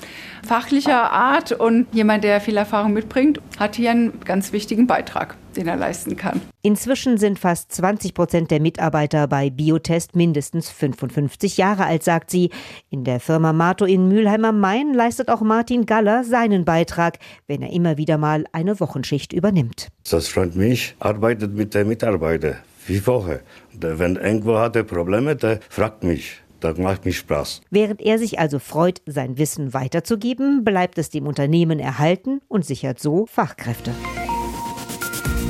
fachlicher 0.46 1.12
Art 1.12 1.52
und 1.52 1.88
jemand, 1.94 2.24
der 2.24 2.42
viel 2.42 2.58
Erfahrung 2.58 2.94
mitbringt, 2.94 3.40
hat 3.58 3.76
hier 3.76 3.92
einen 3.92 4.20
ganz 4.22 4.52
wichtigen 4.52 4.88
Beitrag, 4.88 5.36
den 5.56 5.68
er 5.68 5.76
leisten 5.76 6.16
kann. 6.18 6.42
Inzwischen 6.62 7.18
sind 7.18 7.40
fast 7.40 7.72
20 7.74 8.14
Prozent 8.14 8.52
der 8.52 8.62
Mitarbeiter 8.62 9.28
bei 9.28 9.50
Biotest 9.50 10.16
mindestens 10.16 10.70
55 10.70 11.58
Jahre 11.58 11.86
alt, 11.86 12.04
sagt 12.04 12.30
sie. 12.30 12.50
In 12.90 13.04
der 13.04 13.20
Firma 13.20 13.54
Mato 13.54 13.86
in 13.86 14.08
Mülheim 14.08 14.46
am 14.46 14.60
Main 14.60 14.94
leistet 14.94 15.30
auch 15.30 15.42
Martin 15.42 15.86
Galler 15.86 16.24
seinen 16.24 16.66
Beitrag, 16.66 17.20
wenn 17.48 17.62
er 17.62 17.72
immer 17.72 17.98
wieder 17.98 18.18
mal 18.18 18.46
eine 18.52 18.80
Wochenschicht 18.80 19.34
übernimmt. 19.34 19.90
Das 20.10 20.28
freut 20.28 20.56
mich, 20.56 20.96
arbeitet 21.00 21.54
mit 21.54 21.74
den 21.74 21.88
Mitarbeitern 21.88 22.58
wie 22.88 23.00
vorher. 23.00 23.42
Wenn 23.74 24.16
irgendwo 24.16 24.58
hat 24.58 24.76
er 24.76 24.84
Probleme, 24.84 25.36
der 25.36 25.60
fragt 25.70 26.04
mich. 26.04 26.44
Das 26.60 26.78
macht 26.78 27.04
mich 27.04 27.18
Spaß. 27.18 27.62
Während 27.72 28.00
er 28.02 28.18
sich 28.18 28.40
also 28.40 28.58
freut, 28.58 29.02
sein 29.06 29.38
Wissen 29.38 29.74
weiterzugeben, 29.74 30.64
bleibt 30.64 30.98
es 30.98 31.10
dem 31.10 31.28
Unternehmen 31.28 31.78
erhalten 31.78 32.40
und 32.48 32.66
sichert 32.66 33.02
so 33.02 33.26
Fachkräfte. 33.26 33.92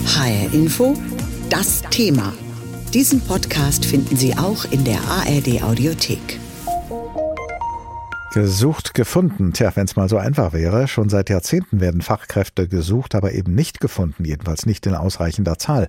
HR 0.08 0.54
Info 0.54 0.96
Das 1.50 1.84
Thema. 1.92 2.34
Diesen 2.96 3.22
Podcast 3.22 3.86
finden 3.86 4.18
Sie 4.18 4.36
auch 4.36 4.66
in 4.72 4.84
der 4.84 5.00
ARD 5.02 5.62
Audiothek. 5.64 6.40
Gesucht, 8.34 8.96
gefunden. 8.96 9.54
Tja, 9.54 9.72
wenn 9.76 9.86
es 9.86 9.96
mal 9.96 10.10
so 10.10 10.18
einfach 10.18 10.54
wäre. 10.54 10.88
Schon 10.88 11.08
seit 11.08 11.30
Jahrzehnten 11.30 11.80
werden 11.80 12.02
Fachkräfte 12.02 12.68
gesucht, 12.68 13.14
aber 13.14 13.34
eben 13.34 13.54
nicht 13.54 13.80
gefunden, 13.80 14.26
jedenfalls 14.26 14.66
nicht 14.66 14.88
in 14.88 14.96
ausreichender 14.96 15.60
Zahl. 15.60 15.88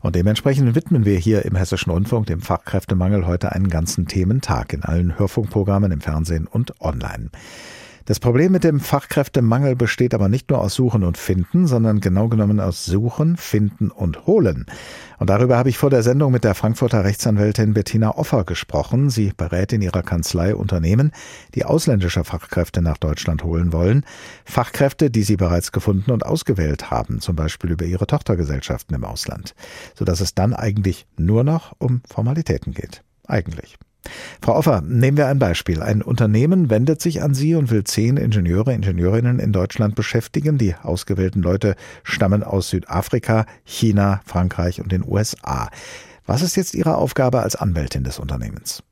Und 0.00 0.14
dementsprechend 0.14 0.76
widmen 0.76 1.04
wir 1.04 1.18
hier 1.18 1.44
im 1.44 1.56
Hessischen 1.56 1.90
Rundfunk 1.90 2.26
dem 2.26 2.42
Fachkräftemangel 2.42 3.26
heute 3.26 3.50
einen 3.50 3.68
ganzen 3.68 4.06
Thementag 4.06 4.72
in 4.72 4.84
allen 4.84 5.18
Hörfunkprogrammen 5.18 5.90
im 5.90 6.00
Fernsehen 6.00 6.46
und 6.46 6.80
online. 6.80 7.30
Das 8.10 8.18
Problem 8.18 8.50
mit 8.50 8.64
dem 8.64 8.80
Fachkräftemangel 8.80 9.76
besteht 9.76 10.14
aber 10.14 10.28
nicht 10.28 10.50
nur 10.50 10.60
aus 10.60 10.74
Suchen 10.74 11.04
und 11.04 11.16
Finden, 11.16 11.68
sondern 11.68 12.00
genau 12.00 12.26
genommen 12.26 12.58
aus 12.58 12.84
Suchen, 12.84 13.36
Finden 13.36 13.92
und 13.92 14.26
Holen. 14.26 14.66
Und 15.20 15.30
darüber 15.30 15.56
habe 15.56 15.68
ich 15.68 15.78
vor 15.78 15.90
der 15.90 16.02
Sendung 16.02 16.32
mit 16.32 16.42
der 16.42 16.56
Frankfurter 16.56 17.04
Rechtsanwältin 17.04 17.72
Bettina 17.72 18.16
Offer 18.16 18.42
gesprochen. 18.42 19.10
Sie 19.10 19.32
berät 19.36 19.72
in 19.72 19.80
ihrer 19.80 20.02
Kanzlei 20.02 20.56
Unternehmen, 20.56 21.12
die 21.54 21.64
ausländische 21.64 22.24
Fachkräfte 22.24 22.82
nach 22.82 22.96
Deutschland 22.96 23.44
holen 23.44 23.72
wollen. 23.72 24.04
Fachkräfte, 24.44 25.08
die 25.12 25.22
sie 25.22 25.36
bereits 25.36 25.70
gefunden 25.70 26.10
und 26.10 26.26
ausgewählt 26.26 26.90
haben, 26.90 27.20
zum 27.20 27.36
Beispiel 27.36 27.70
über 27.70 27.84
ihre 27.84 28.08
Tochtergesellschaften 28.08 28.96
im 28.96 29.04
Ausland. 29.04 29.54
Sodass 29.94 30.18
es 30.18 30.34
dann 30.34 30.52
eigentlich 30.52 31.06
nur 31.16 31.44
noch 31.44 31.76
um 31.78 32.02
Formalitäten 32.08 32.74
geht. 32.74 33.04
Eigentlich. 33.28 33.78
Frau 34.42 34.54
Offer, 34.54 34.82
nehmen 34.82 35.16
wir 35.16 35.26
ein 35.26 35.38
Beispiel. 35.38 35.82
Ein 35.82 36.02
Unternehmen 36.02 36.70
wendet 36.70 37.00
sich 37.00 37.22
an 37.22 37.34
Sie 37.34 37.54
und 37.54 37.70
will 37.70 37.84
zehn 37.84 38.16
Ingenieure, 38.16 38.72
Ingenieurinnen 38.72 39.38
in 39.38 39.52
Deutschland 39.52 39.94
beschäftigen. 39.94 40.58
Die 40.58 40.74
ausgewählten 40.74 41.42
Leute 41.42 41.76
stammen 42.02 42.42
aus 42.42 42.70
Südafrika, 42.70 43.46
China, 43.64 44.20
Frankreich 44.24 44.80
und 44.80 44.92
den 44.92 45.04
USA. 45.06 45.68
Was 46.26 46.42
ist 46.42 46.56
jetzt 46.56 46.74
Ihre 46.74 46.96
Aufgabe 46.96 47.40
als 47.42 47.56
Anwältin 47.56 48.04
des 48.04 48.18
Unternehmens? 48.18 48.82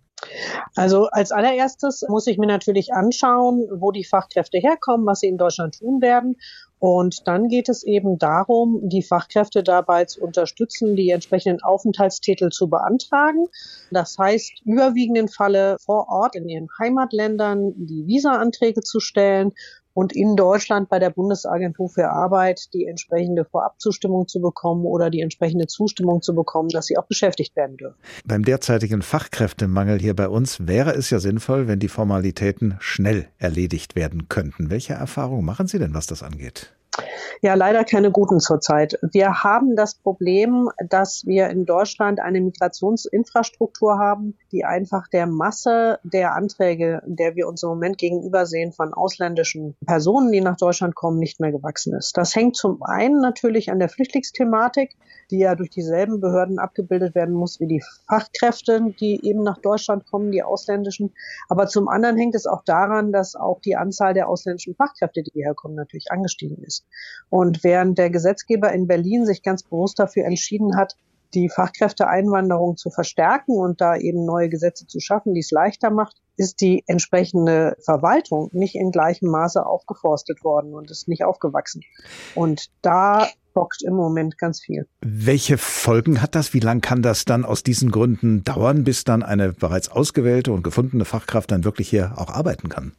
Also 0.74 1.06
als 1.06 1.30
allererstes 1.30 2.04
muss 2.08 2.26
ich 2.26 2.38
mir 2.38 2.46
natürlich 2.46 2.92
anschauen, 2.92 3.68
wo 3.72 3.92
die 3.92 4.04
Fachkräfte 4.04 4.58
herkommen, 4.58 5.06
was 5.06 5.20
sie 5.20 5.28
in 5.28 5.38
Deutschland 5.38 5.78
tun 5.78 6.02
werden 6.02 6.36
und 6.80 7.26
dann 7.26 7.48
geht 7.48 7.68
es 7.68 7.82
eben 7.82 8.18
darum, 8.18 8.88
die 8.88 9.02
Fachkräfte 9.02 9.62
dabei 9.62 10.04
zu 10.04 10.22
unterstützen, 10.22 10.94
die 10.94 11.10
entsprechenden 11.10 11.62
Aufenthaltstitel 11.62 12.50
zu 12.50 12.68
beantragen. 12.68 13.46
Das 13.90 14.16
heißt, 14.16 14.62
überwiegenden 14.64 15.28
Falle 15.28 15.76
vor 15.80 16.08
Ort 16.08 16.36
in 16.36 16.48
ihren 16.48 16.68
Heimatländern 16.78 17.72
die 17.76 18.06
Visa-Anträge 18.06 18.82
zu 18.82 19.00
stellen 19.00 19.52
und 19.98 20.14
in 20.14 20.36
Deutschland 20.36 20.88
bei 20.88 21.00
der 21.00 21.10
Bundesagentur 21.10 21.88
für 21.88 22.08
Arbeit 22.08 22.72
die 22.72 22.86
entsprechende 22.86 23.44
Vorabzustimmung 23.44 24.28
zu 24.28 24.40
bekommen 24.40 24.84
oder 24.84 25.10
die 25.10 25.20
entsprechende 25.20 25.66
Zustimmung 25.66 26.22
zu 26.22 26.36
bekommen, 26.36 26.68
dass 26.68 26.86
sie 26.86 26.96
auch 26.96 27.06
beschäftigt 27.06 27.56
werden 27.56 27.76
dürfen. 27.76 27.98
Beim 28.24 28.44
derzeitigen 28.44 29.02
Fachkräftemangel 29.02 29.98
hier 29.98 30.14
bei 30.14 30.28
uns 30.28 30.68
wäre 30.68 30.92
es 30.94 31.10
ja 31.10 31.18
sinnvoll, 31.18 31.66
wenn 31.66 31.80
die 31.80 31.88
Formalitäten 31.88 32.76
schnell 32.78 33.26
erledigt 33.38 33.96
werden 33.96 34.28
könnten. 34.28 34.70
Welche 34.70 34.92
Erfahrungen 34.92 35.44
machen 35.44 35.66
Sie 35.66 35.80
denn, 35.80 35.94
was 35.94 36.06
das 36.06 36.22
angeht? 36.22 36.77
Ja, 37.42 37.54
leider 37.54 37.84
keine 37.84 38.10
guten 38.10 38.40
zurzeit. 38.40 38.98
Wir 39.12 39.42
haben 39.42 39.76
das 39.76 39.94
Problem, 39.94 40.68
dass 40.88 41.24
wir 41.26 41.48
in 41.48 41.66
Deutschland 41.66 42.20
eine 42.20 42.40
Migrationsinfrastruktur 42.40 43.98
haben, 43.98 44.36
die 44.52 44.64
einfach 44.64 45.08
der 45.08 45.26
Masse 45.26 45.98
der 46.02 46.34
Anträge, 46.34 47.02
der 47.06 47.36
wir 47.36 47.48
uns 47.48 47.62
im 47.62 47.70
Moment 47.70 47.98
gegenübersehen 47.98 48.72
von 48.72 48.94
ausländischen 48.94 49.76
Personen, 49.86 50.32
die 50.32 50.40
nach 50.40 50.56
Deutschland 50.56 50.94
kommen, 50.94 51.18
nicht 51.18 51.40
mehr 51.40 51.52
gewachsen 51.52 51.94
ist. 51.94 52.16
Das 52.16 52.34
hängt 52.34 52.56
zum 52.56 52.82
einen 52.82 53.20
natürlich 53.20 53.70
an 53.70 53.78
der 53.78 53.88
Flüchtlingsthematik, 53.88 54.96
die 55.30 55.38
ja 55.38 55.54
durch 55.54 55.70
dieselben 55.70 56.20
Behörden 56.20 56.58
abgebildet 56.58 57.14
werden 57.14 57.34
muss 57.34 57.60
wie 57.60 57.66
die 57.66 57.82
Fachkräfte, 58.06 58.94
die 58.98 59.20
eben 59.24 59.42
nach 59.42 59.58
Deutschland 59.58 60.06
kommen, 60.06 60.30
die 60.30 60.42
ausländischen. 60.42 61.12
Aber 61.48 61.66
zum 61.66 61.88
anderen 61.88 62.16
hängt 62.16 62.34
es 62.34 62.46
auch 62.46 62.62
daran, 62.64 63.12
dass 63.12 63.34
auch 63.34 63.60
die 63.60 63.76
Anzahl 63.76 64.14
der 64.14 64.28
ausländischen 64.28 64.74
Fachkräfte, 64.74 65.22
die 65.22 65.30
hierher 65.32 65.54
kommen, 65.54 65.74
natürlich 65.74 66.10
angestiegen 66.10 66.62
ist. 66.64 66.86
Und 67.28 67.62
während 67.64 67.98
der 67.98 68.10
Gesetzgeber 68.10 68.72
in 68.72 68.86
Berlin 68.86 69.26
sich 69.26 69.42
ganz 69.42 69.62
bewusst 69.62 69.98
dafür 69.98 70.24
entschieden 70.24 70.76
hat, 70.76 70.96
die 71.34 71.48
Fachkräfteeinwanderung 71.48 72.76
zu 72.76 72.90
verstärken 72.90 73.52
und 73.52 73.80
da 73.80 73.96
eben 73.96 74.24
neue 74.24 74.48
Gesetze 74.48 74.86
zu 74.86 74.98
schaffen, 75.00 75.34
die 75.34 75.40
es 75.40 75.50
leichter 75.50 75.90
macht, 75.90 76.16
ist 76.38 76.60
die 76.60 76.84
entsprechende 76.86 77.76
Verwaltung 77.84 78.48
nicht 78.52 78.74
in 78.74 78.90
gleichem 78.92 79.28
Maße 79.28 79.64
aufgeforstet 79.64 80.44
worden 80.44 80.72
und 80.72 80.90
ist 80.90 81.08
nicht 81.08 81.24
aufgewachsen. 81.24 81.82
Und 82.34 82.66
da 82.80 83.26
bockt 83.54 83.82
im 83.82 83.94
Moment 83.94 84.38
ganz 84.38 84.60
viel. 84.60 84.86
Welche 85.00 85.58
Folgen 85.58 86.22
hat 86.22 86.36
das? 86.36 86.54
Wie 86.54 86.60
lang 86.60 86.80
kann 86.80 87.02
das 87.02 87.24
dann 87.24 87.44
aus 87.44 87.64
diesen 87.64 87.90
Gründen 87.90 88.44
dauern, 88.44 88.84
bis 88.84 89.02
dann 89.02 89.24
eine 89.24 89.52
bereits 89.52 89.90
ausgewählte 89.90 90.52
und 90.52 90.62
gefundene 90.62 91.04
Fachkraft 91.04 91.50
dann 91.50 91.64
wirklich 91.64 91.88
hier 91.90 92.12
auch 92.16 92.30
arbeiten 92.30 92.68
kann? 92.68 92.92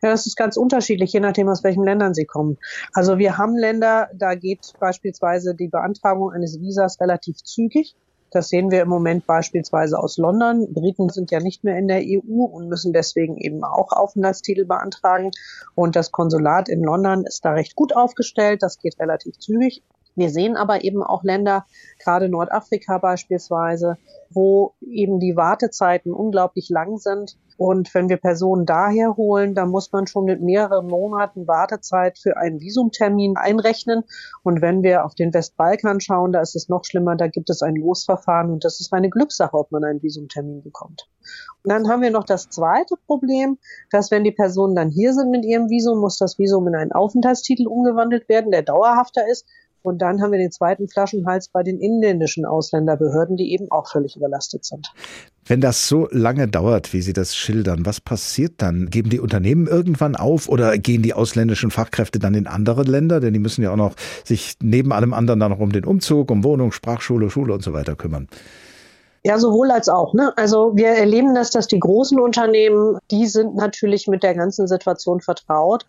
Ja, 0.00 0.10
das 0.10 0.26
ist 0.26 0.36
ganz 0.36 0.56
unterschiedlich, 0.56 1.12
je 1.12 1.18
nachdem, 1.18 1.48
aus 1.48 1.64
welchen 1.64 1.82
Ländern 1.82 2.14
sie 2.14 2.26
kommen. 2.26 2.58
Also 2.92 3.18
wir 3.18 3.36
haben 3.36 3.56
Länder, 3.56 4.08
da 4.14 4.36
geht 4.36 4.72
beispielsweise 4.78 5.56
die 5.56 5.66
Beantragung 5.66 6.30
eines 6.30 6.60
Visas 6.60 7.00
relativ 7.00 7.42
zügig. 7.42 7.96
Das 8.30 8.48
sehen 8.48 8.70
wir 8.70 8.82
im 8.82 8.88
Moment 8.88 9.26
beispielsweise 9.26 9.98
aus 9.98 10.18
London. 10.18 10.72
Briten 10.72 11.08
sind 11.08 11.30
ja 11.30 11.40
nicht 11.40 11.64
mehr 11.64 11.78
in 11.78 11.88
der 11.88 12.02
EU 12.02 12.44
und 12.44 12.68
müssen 12.68 12.92
deswegen 12.92 13.36
eben 13.36 13.64
auch 13.64 13.92
Aufenthaltstitel 13.92 14.66
beantragen. 14.66 15.30
Und 15.74 15.96
das 15.96 16.12
Konsulat 16.12 16.68
in 16.68 16.82
London 16.82 17.24
ist 17.24 17.44
da 17.44 17.52
recht 17.52 17.74
gut 17.74 17.96
aufgestellt. 17.96 18.62
Das 18.62 18.78
geht 18.78 18.98
relativ 19.00 19.38
zügig. 19.38 19.82
Wir 20.18 20.30
sehen 20.30 20.56
aber 20.56 20.84
eben 20.84 21.02
auch 21.02 21.22
Länder, 21.22 21.66
gerade 22.02 22.28
Nordafrika 22.28 22.98
beispielsweise, 22.98 23.96
wo 24.30 24.74
eben 24.80 25.20
die 25.20 25.36
Wartezeiten 25.36 26.12
unglaublich 26.12 26.68
lang 26.68 26.98
sind 26.98 27.36
und 27.58 27.92
wenn 27.92 28.08
wir 28.08 28.18
Personen 28.18 28.66
daher 28.66 29.16
holen, 29.16 29.56
dann 29.56 29.70
muss 29.70 29.90
man 29.90 30.06
schon 30.06 30.26
mit 30.26 30.40
mehreren 30.40 30.86
Monaten 30.86 31.48
Wartezeit 31.48 32.16
für 32.16 32.36
einen 32.36 32.60
Visumtermin 32.60 33.36
einrechnen. 33.36 34.04
Und 34.44 34.62
wenn 34.62 34.84
wir 34.84 35.04
auf 35.04 35.16
den 35.16 35.34
Westbalkan 35.34 36.00
schauen, 36.00 36.30
da 36.30 36.40
ist 36.40 36.54
es 36.54 36.68
noch 36.68 36.84
schlimmer, 36.84 37.16
da 37.16 37.26
gibt 37.26 37.50
es 37.50 37.60
ein 37.60 37.74
Losverfahren 37.74 38.52
und 38.52 38.64
das 38.64 38.78
ist 38.78 38.92
eine 38.92 39.10
Glückssache, 39.10 39.58
ob 39.58 39.72
man 39.72 39.82
einen 39.82 40.00
Visumtermin 40.04 40.62
bekommt. 40.62 41.08
Und 41.64 41.72
dann 41.72 41.88
haben 41.88 42.00
wir 42.00 42.12
noch 42.12 42.22
das 42.22 42.48
zweite 42.48 42.94
Problem, 43.06 43.58
dass 43.90 44.12
wenn 44.12 44.22
die 44.22 44.30
Personen 44.30 44.76
dann 44.76 44.90
hier 44.90 45.12
sind 45.12 45.32
mit 45.32 45.44
ihrem 45.44 45.68
Visum, 45.68 45.98
muss 45.98 46.16
das 46.16 46.38
Visum 46.38 46.68
in 46.68 46.76
einen 46.76 46.92
Aufenthaltstitel 46.92 47.66
umgewandelt 47.66 48.28
werden, 48.28 48.52
der 48.52 48.62
dauerhafter 48.62 49.26
ist. 49.28 49.44
Und 49.88 50.02
dann 50.02 50.20
haben 50.20 50.32
wir 50.32 50.38
den 50.38 50.52
zweiten 50.52 50.86
Flaschenhals 50.86 51.48
bei 51.48 51.62
den 51.62 51.80
inländischen 51.80 52.44
Ausländerbehörden, 52.44 53.36
die 53.36 53.52
eben 53.52 53.70
auch 53.70 53.90
völlig 53.90 54.16
überlastet 54.16 54.66
sind. 54.66 54.92
Wenn 55.46 55.62
das 55.62 55.88
so 55.88 56.08
lange 56.10 56.46
dauert, 56.46 56.92
wie 56.92 57.00
Sie 57.00 57.14
das 57.14 57.34
schildern, 57.34 57.86
was 57.86 58.02
passiert 58.02 58.54
dann? 58.58 58.90
Geben 58.90 59.08
die 59.08 59.18
Unternehmen 59.18 59.66
irgendwann 59.66 60.14
auf 60.14 60.48
oder 60.50 60.76
gehen 60.76 61.00
die 61.02 61.14
ausländischen 61.14 61.70
Fachkräfte 61.70 62.18
dann 62.18 62.34
in 62.34 62.46
andere 62.46 62.82
Länder? 62.82 63.18
Denn 63.20 63.32
die 63.32 63.38
müssen 63.38 63.62
ja 63.62 63.72
auch 63.72 63.76
noch 63.76 63.94
sich 64.24 64.56
neben 64.62 64.92
allem 64.92 65.14
anderen 65.14 65.40
dann 65.40 65.50
noch 65.50 65.58
um 65.58 65.72
den 65.72 65.86
Umzug, 65.86 66.30
um 66.30 66.44
Wohnung, 66.44 66.70
Sprachschule, 66.70 67.30
Schule 67.30 67.54
und 67.54 67.62
so 67.62 67.72
weiter 67.72 67.96
kümmern. 67.96 68.28
Ja, 69.24 69.38
sowohl 69.38 69.70
als 69.70 69.88
auch. 69.88 70.12
Ne? 70.12 70.34
Also 70.36 70.76
wir 70.76 70.88
erleben 70.88 71.34
das, 71.34 71.50
dass 71.50 71.66
die 71.66 71.80
großen 71.80 72.20
Unternehmen, 72.20 72.98
die 73.10 73.26
sind 73.26 73.56
natürlich 73.56 74.06
mit 74.06 74.22
der 74.22 74.34
ganzen 74.34 74.68
Situation 74.68 75.20
vertraut 75.20 75.86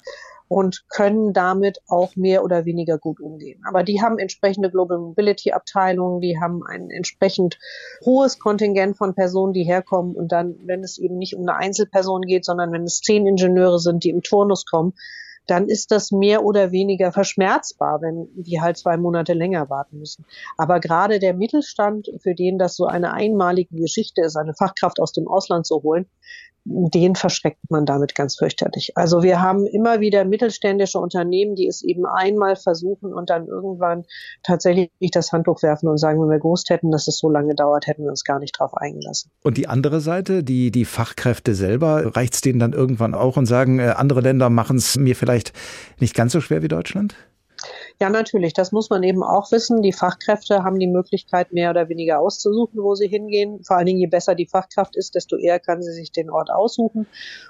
und 0.49 0.83
können 0.89 1.31
damit 1.31 1.79
auch 1.87 2.15
mehr 2.15 2.43
oder 2.43 2.65
weniger 2.65 2.97
gut 2.97 3.21
umgehen. 3.21 3.61
Aber 3.65 3.83
die 3.83 4.01
haben 4.01 4.17
entsprechende 4.17 4.71
Global 4.71 4.97
Mobility 4.97 5.51
Abteilungen, 5.51 6.21
die 6.21 6.39
haben 6.41 6.63
ein 6.65 6.89
entsprechend 6.89 7.59
hohes 8.03 8.39
Kontingent 8.39 8.97
von 8.97 9.13
Personen, 9.13 9.53
die 9.53 9.63
herkommen 9.63 10.15
und 10.15 10.31
dann, 10.31 10.55
wenn 10.65 10.83
es 10.83 10.97
eben 10.97 11.17
nicht 11.17 11.35
um 11.35 11.47
eine 11.47 11.55
Einzelperson 11.55 12.23
geht, 12.23 12.45
sondern 12.45 12.71
wenn 12.71 12.83
es 12.83 12.99
zehn 12.99 13.27
Ingenieure 13.27 13.79
sind, 13.79 14.03
die 14.03 14.09
im 14.09 14.23
Turnus 14.23 14.65
kommen, 14.65 14.93
dann 15.45 15.67
ist 15.67 15.91
das 15.91 16.11
mehr 16.11 16.43
oder 16.43 16.71
weniger 16.71 17.11
verschmerzbar, 17.11 18.01
wenn 18.01 18.27
die 18.35 18.61
halt 18.61 18.77
zwei 18.77 18.97
Monate 18.97 19.33
länger 19.33 19.69
warten 19.69 19.99
müssen. 19.99 20.25
Aber 20.57 20.79
gerade 20.79 21.19
der 21.19 21.33
Mittelstand, 21.33 22.07
für 22.21 22.35
den 22.35 22.57
das 22.57 22.75
so 22.75 22.85
eine 22.85 23.13
einmalige 23.13 23.75
Geschichte 23.75 24.21
ist, 24.21 24.35
eine 24.35 24.53
Fachkraft 24.53 24.99
aus 24.99 25.11
dem 25.11 25.27
Ausland 25.27 25.65
zu 25.65 25.81
holen, 25.81 26.07
den 26.69 27.15
verschreckt 27.15 27.69
man 27.69 27.85
damit 27.85 28.15
ganz 28.15 28.37
fürchterlich. 28.37 28.91
Also 28.95 29.23
wir 29.23 29.41
haben 29.41 29.65
immer 29.65 29.99
wieder 29.99 30.25
mittelständische 30.25 30.99
Unternehmen, 30.99 31.55
die 31.55 31.67
es 31.67 31.81
eben 31.81 32.05
einmal 32.05 32.55
versuchen 32.55 33.13
und 33.13 33.29
dann 33.29 33.47
irgendwann 33.47 34.05
tatsächlich 34.43 34.89
das 35.11 35.31
Handtuch 35.31 35.63
werfen 35.63 35.87
und 35.89 35.97
sagen, 35.97 36.21
wenn 36.21 36.29
wir 36.29 36.39
gewusst 36.39 36.69
hätten, 36.69 36.91
dass 36.91 37.07
es 37.07 37.17
so 37.17 37.29
lange 37.29 37.55
dauert, 37.55 37.87
hätten 37.87 38.03
wir 38.03 38.09
uns 38.09 38.23
gar 38.23 38.39
nicht 38.39 38.57
drauf 38.59 38.73
eingelassen. 38.75 39.31
Und 39.43 39.57
die 39.57 39.67
andere 39.67 39.99
Seite, 39.99 40.43
die, 40.43 40.71
die 40.71 40.85
Fachkräfte 40.85 41.55
selber, 41.55 42.15
reicht 42.15 42.35
es 42.35 42.41
denen 42.41 42.59
dann 42.59 42.73
irgendwann 42.73 43.13
auch 43.13 43.37
und 43.37 43.45
sagen, 43.45 43.79
äh, 43.79 43.93
andere 43.95 44.21
Länder 44.21 44.49
machen 44.49 44.77
es 44.77 44.97
mir 44.97 45.15
vielleicht 45.15 45.53
nicht 45.99 46.15
ganz 46.15 46.33
so 46.33 46.41
schwer 46.41 46.61
wie 46.61 46.67
Deutschland? 46.67 47.15
Ja, 48.01 48.09
natürlich. 48.09 48.53
Das 48.53 48.71
muss 48.71 48.89
man 48.89 49.03
eben 49.03 49.23
auch 49.23 49.51
wissen. 49.51 49.81
Die 49.81 49.91
Fachkräfte 49.91 50.63
haben 50.63 50.79
die 50.79 50.87
Möglichkeit, 50.87 51.51
mehr 51.51 51.69
oder 51.71 51.89
weniger 51.89 52.19
auszusuchen, 52.19 52.81
wo 52.81 52.95
sie 52.95 53.07
hingehen. 53.07 53.61
Vor 53.65 53.77
allen 53.77 53.87
Dingen, 53.87 53.99
je 53.99 54.07
besser 54.07 54.35
die 54.35 54.47
Fachkraft 54.47 54.95
ist, 54.95 55.15
desto 55.15 55.35
eher 55.35 55.59
kann 55.59 55.81
sie 55.81 55.91
sich 55.91 56.11
den 56.11 56.29
Ort 56.29 56.49
aussuchen. 56.49 57.07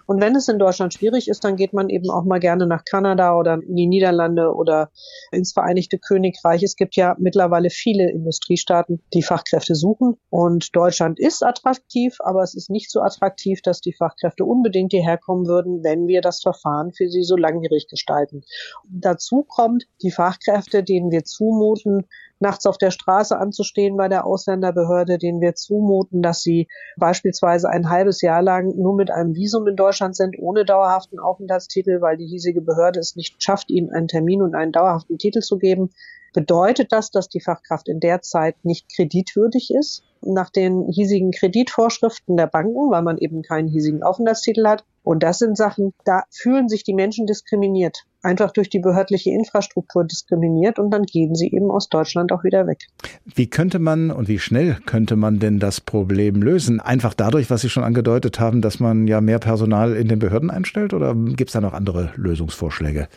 Und 0.07 0.21
wenn 0.21 0.35
es 0.35 0.47
in 0.47 0.57
Deutschland 0.57 0.93
schwierig 0.93 1.27
ist, 1.27 1.43
dann 1.43 1.55
geht 1.55 1.73
man 1.73 1.89
eben 1.89 2.09
auch 2.09 2.23
mal 2.23 2.39
gerne 2.39 2.65
nach 2.65 2.83
Kanada 2.83 3.37
oder 3.37 3.55
in 3.55 3.75
die 3.75 3.87
Niederlande 3.87 4.53
oder 4.53 4.89
ins 5.31 5.53
Vereinigte 5.53 5.99
Königreich. 5.99 6.63
Es 6.63 6.75
gibt 6.75 6.95
ja 6.95 7.15
mittlerweile 7.19 7.69
viele 7.69 8.09
Industriestaaten, 8.09 9.01
die 9.13 9.23
Fachkräfte 9.23 9.75
suchen. 9.75 10.17
Und 10.29 10.75
Deutschland 10.75 11.19
ist 11.19 11.43
attraktiv, 11.43 12.17
aber 12.19 12.41
es 12.41 12.55
ist 12.55 12.69
nicht 12.69 12.89
so 12.91 13.01
attraktiv, 13.01 13.61
dass 13.61 13.81
die 13.81 13.93
Fachkräfte 13.93 14.45
unbedingt 14.45 14.91
hierher 14.91 15.17
kommen 15.17 15.45
würden, 15.45 15.83
wenn 15.83 16.07
wir 16.07 16.21
das 16.21 16.41
Verfahren 16.41 16.91
für 16.91 17.07
sie 17.09 17.23
so 17.23 17.35
langwierig 17.35 17.87
gestalten. 17.87 18.41
Dazu 18.89 19.43
kommt, 19.47 19.85
die 20.01 20.11
Fachkräfte, 20.11 20.83
denen 20.83 21.11
wir 21.11 21.23
zumuten, 21.23 22.05
nachts 22.39 22.65
auf 22.65 22.77
der 22.77 22.91
Straße 22.91 23.37
anzustehen 23.37 23.97
bei 23.97 24.07
der 24.07 24.25
Ausländerbehörde, 24.25 25.17
denen 25.17 25.41
wir 25.41 25.55
zumuten, 25.55 26.21
dass 26.21 26.41
sie 26.41 26.67
beispielsweise 26.97 27.69
ein 27.69 27.89
halbes 27.89 28.21
Jahr 28.21 28.41
lang 28.41 28.75
nur 28.77 28.95
mit 28.95 29.11
einem 29.11 29.35
Visum 29.35 29.67
in 29.67 29.75
Deutschland 29.75 30.15
sind, 30.15 30.37
ohne 30.39 30.65
dauerhaften 30.65 31.19
Aufenthaltstitel, 31.19 32.01
weil 32.01 32.17
die 32.17 32.27
hiesige 32.27 32.61
Behörde 32.61 32.99
es 32.99 33.15
nicht 33.15 33.43
schafft, 33.43 33.69
ihnen 33.69 33.91
einen 33.91 34.07
Termin 34.07 34.41
und 34.41 34.55
einen 34.55 34.71
dauerhaften 34.71 35.17
Titel 35.17 35.41
zu 35.41 35.57
geben. 35.57 35.89
Bedeutet 36.33 36.91
das, 36.91 37.11
dass 37.11 37.29
die 37.29 37.41
Fachkraft 37.41 37.87
in 37.87 37.99
der 37.99 38.21
Zeit 38.21 38.55
nicht 38.63 38.87
kreditwürdig 38.95 39.71
ist? 39.73 40.03
Nach 40.21 40.49
den 40.49 40.87
hiesigen 40.87 41.31
Kreditvorschriften 41.31 42.35
der 42.35 42.47
Banken, 42.47 42.91
weil 42.91 43.03
man 43.03 43.17
eben 43.17 43.41
keinen 43.41 43.67
hiesigen 43.67 44.03
Aufenthaltstitel 44.03 44.67
hat. 44.67 44.83
Und 45.03 45.23
das 45.23 45.39
sind 45.39 45.57
Sachen, 45.57 45.93
da 46.03 46.23
fühlen 46.29 46.67
sich 46.67 46.83
die 46.83 46.93
Menschen 46.93 47.25
diskriminiert 47.25 48.05
einfach 48.21 48.51
durch 48.51 48.69
die 48.69 48.79
behördliche 48.79 49.31
Infrastruktur 49.31 50.03
diskriminiert 50.03 50.79
und 50.79 50.91
dann 50.91 51.03
gehen 51.03 51.35
sie 51.35 51.51
eben 51.51 51.71
aus 51.71 51.89
Deutschland 51.89 52.31
auch 52.31 52.43
wieder 52.43 52.67
weg. 52.67 52.87
Wie 53.25 53.47
könnte 53.47 53.79
man 53.79 54.11
und 54.11 54.27
wie 54.27 54.39
schnell 54.39 54.77
könnte 54.85 55.15
man 55.15 55.39
denn 55.39 55.59
das 55.59 55.81
Problem 55.81 56.41
lösen? 56.41 56.79
Einfach 56.79 57.13
dadurch, 57.13 57.49
was 57.49 57.61
Sie 57.61 57.69
schon 57.69 57.83
angedeutet 57.83 58.39
haben, 58.39 58.61
dass 58.61 58.79
man 58.79 59.07
ja 59.07 59.21
mehr 59.21 59.39
Personal 59.39 59.95
in 59.95 60.07
den 60.07 60.19
Behörden 60.19 60.51
einstellt 60.51 60.93
oder 60.93 61.15
gibt 61.15 61.49
es 61.49 61.53
da 61.53 61.61
noch 61.61 61.73
andere 61.73 62.11
Lösungsvorschläge? 62.15 63.07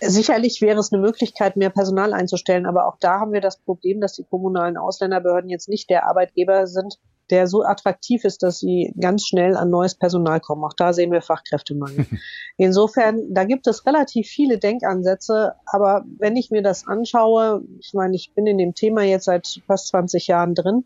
Sicherlich 0.00 0.60
wäre 0.60 0.78
es 0.78 0.92
eine 0.92 1.02
Möglichkeit, 1.02 1.56
mehr 1.56 1.70
Personal 1.70 2.12
einzustellen, 2.14 2.66
aber 2.66 2.86
auch 2.86 2.96
da 3.00 3.20
haben 3.20 3.32
wir 3.32 3.40
das 3.40 3.58
Problem, 3.58 4.00
dass 4.00 4.14
die 4.14 4.24
kommunalen 4.24 4.76
Ausländerbehörden 4.76 5.50
jetzt 5.50 5.68
nicht 5.68 5.90
der 5.90 6.06
Arbeitgeber 6.06 6.66
sind, 6.66 6.98
der 7.30 7.46
so 7.46 7.62
attraktiv 7.62 8.24
ist, 8.24 8.42
dass 8.42 8.58
sie 8.58 8.92
ganz 9.00 9.26
schnell 9.26 9.56
an 9.56 9.70
neues 9.70 9.94
Personal 9.94 10.40
kommen. 10.40 10.64
Auch 10.64 10.74
da 10.76 10.92
sehen 10.92 11.12
wir 11.12 11.22
Fachkräftemangel. 11.22 12.06
Insofern, 12.56 13.32
da 13.32 13.44
gibt 13.44 13.66
es 13.66 13.86
relativ 13.86 14.26
viele 14.26 14.58
Denkansätze, 14.58 15.54
aber 15.66 16.04
wenn 16.18 16.36
ich 16.36 16.50
mir 16.50 16.62
das 16.62 16.86
anschaue, 16.86 17.62
ich 17.78 17.92
meine, 17.94 18.16
ich 18.16 18.32
bin 18.34 18.46
in 18.46 18.58
dem 18.58 18.74
Thema 18.74 19.02
jetzt 19.02 19.24
seit 19.24 19.60
fast 19.66 19.88
20 19.88 20.26
Jahren 20.26 20.54
drin, 20.54 20.84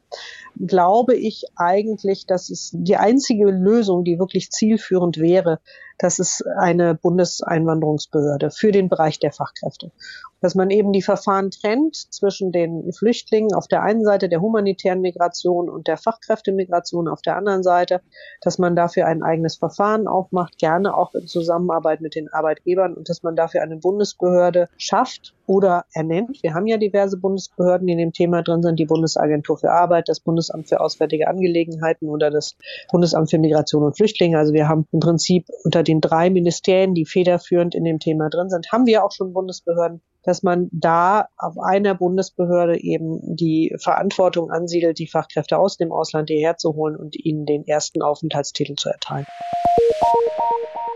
glaube 0.67 1.15
ich 1.15 1.45
eigentlich, 1.57 2.27
dass 2.27 2.51
es 2.51 2.71
die 2.75 2.97
einzige 2.97 3.47
Lösung, 3.47 4.05
die 4.05 4.19
wirklich 4.19 4.51
zielführend 4.51 5.19
wäre, 5.19 5.61
das 5.99 6.19
ist 6.19 6.45
eine 6.59 6.95
Bundeseinwanderungsbehörde 6.95 8.51
für 8.51 8.73
den 8.73 8.89
Bereich 8.89 9.19
der 9.21 9.33
Fachkräfte. 9.33 9.93
Dass 10.41 10.55
man 10.55 10.71
eben 10.71 10.93
die 10.93 11.03
Verfahren 11.03 11.51
trennt 11.51 11.97
zwischen 11.97 12.53
den 12.53 12.93
Flüchtlingen 12.93 13.55
auf 13.55 13.69
der 13.69 13.83
einen 13.83 14.05
Seite 14.05 14.29
der 14.29 14.41
humanitären 14.41 15.01
Migration 15.01 15.71
und 15.71 15.87
der 15.87 15.97
Fachkräftemigration 15.97 17.09
auf 17.09 17.23
der 17.23 17.37
anderen 17.37 17.63
Seite, 17.63 18.01
dass 18.43 18.59
man 18.59 18.77
dafür 18.77 19.07
ein 19.07 19.23
eigenes 19.23 19.57
Verfahren 19.57 20.07
aufmacht, 20.07 20.59
gerne 20.59 20.97
auch 20.97 21.15
in 21.15 21.27
Zusammenarbeit 21.27 22.01
mit 22.01 22.15
den 22.15 22.29
Arbeitgebern 22.29 22.95
und 22.95 23.09
dass 23.09 23.23
man 23.23 23.37
dafür 23.37 23.63
eine 23.63 23.77
Bundesbehörde 23.77 24.69
schafft 24.77 25.35
oder 25.47 25.85
ernennt. 25.93 26.43
Wir 26.43 26.55
haben 26.55 26.67
ja 26.67 26.77
diverse 26.77 27.17
Bundesbehörden, 27.17 27.87
die 27.87 27.93
in 27.93 27.99
dem 27.99 28.13
Thema 28.13 28.43
drin 28.43 28.63
sind, 28.63 28.79
die 28.79 28.87
Bundesagentur 28.87 29.59
für 29.59 29.71
Arbeit, 29.71 30.09
das 30.09 30.21
Bundesamt 30.21 30.69
für 30.69 30.81
Auswärtige 30.81 31.29
Angelegenheiten 31.29 32.09
oder 32.09 32.31
das 32.31 32.57
Bundesamt 32.91 33.31
für 33.31 33.39
Migration 33.39 33.83
und 33.83 33.97
Flüchtlinge. 33.97 34.39
Also 34.39 34.53
wir 34.53 34.69
haben 34.69 34.87
im 34.93 35.01
Prinzip 35.01 35.47
unter 35.65 35.83
den 35.83 36.01
drei 36.01 36.31
Ministerien, 36.31 36.95
die 36.95 37.05
federführend 37.05 37.75
in 37.75 37.85
dem 37.85 37.99
Thema 37.99 38.31
drin 38.31 38.51
sind, 38.51 38.73
haben 38.73 38.87
wir 38.87 39.05
auch 39.05 39.13
schon 39.13 39.33
Bundesbehörden, 39.33 40.01
dass 40.25 40.43
man 40.43 40.69
da 40.73 41.29
auf 41.37 41.59
einer 41.59 41.95
Bundesbehörde 41.95 42.81
eben 42.81 43.21
die 43.37 43.75
Verantwortung 43.81 44.51
ansiedelt, 44.51 44.99
die 44.99 45.07
Fachkräfte 45.07 45.59
aus 45.59 45.77
dem 45.77 45.93
Ausland 45.93 46.29
hierher 46.29 46.57
zu 46.57 46.75
holen 46.75 46.97
und 46.97 47.17
ihnen 47.17 47.47
den 47.47 47.67
ersten 47.67 48.03
Aufenthaltstitel 48.03 48.75
zu 48.75 48.89
erteilen. 48.89 49.27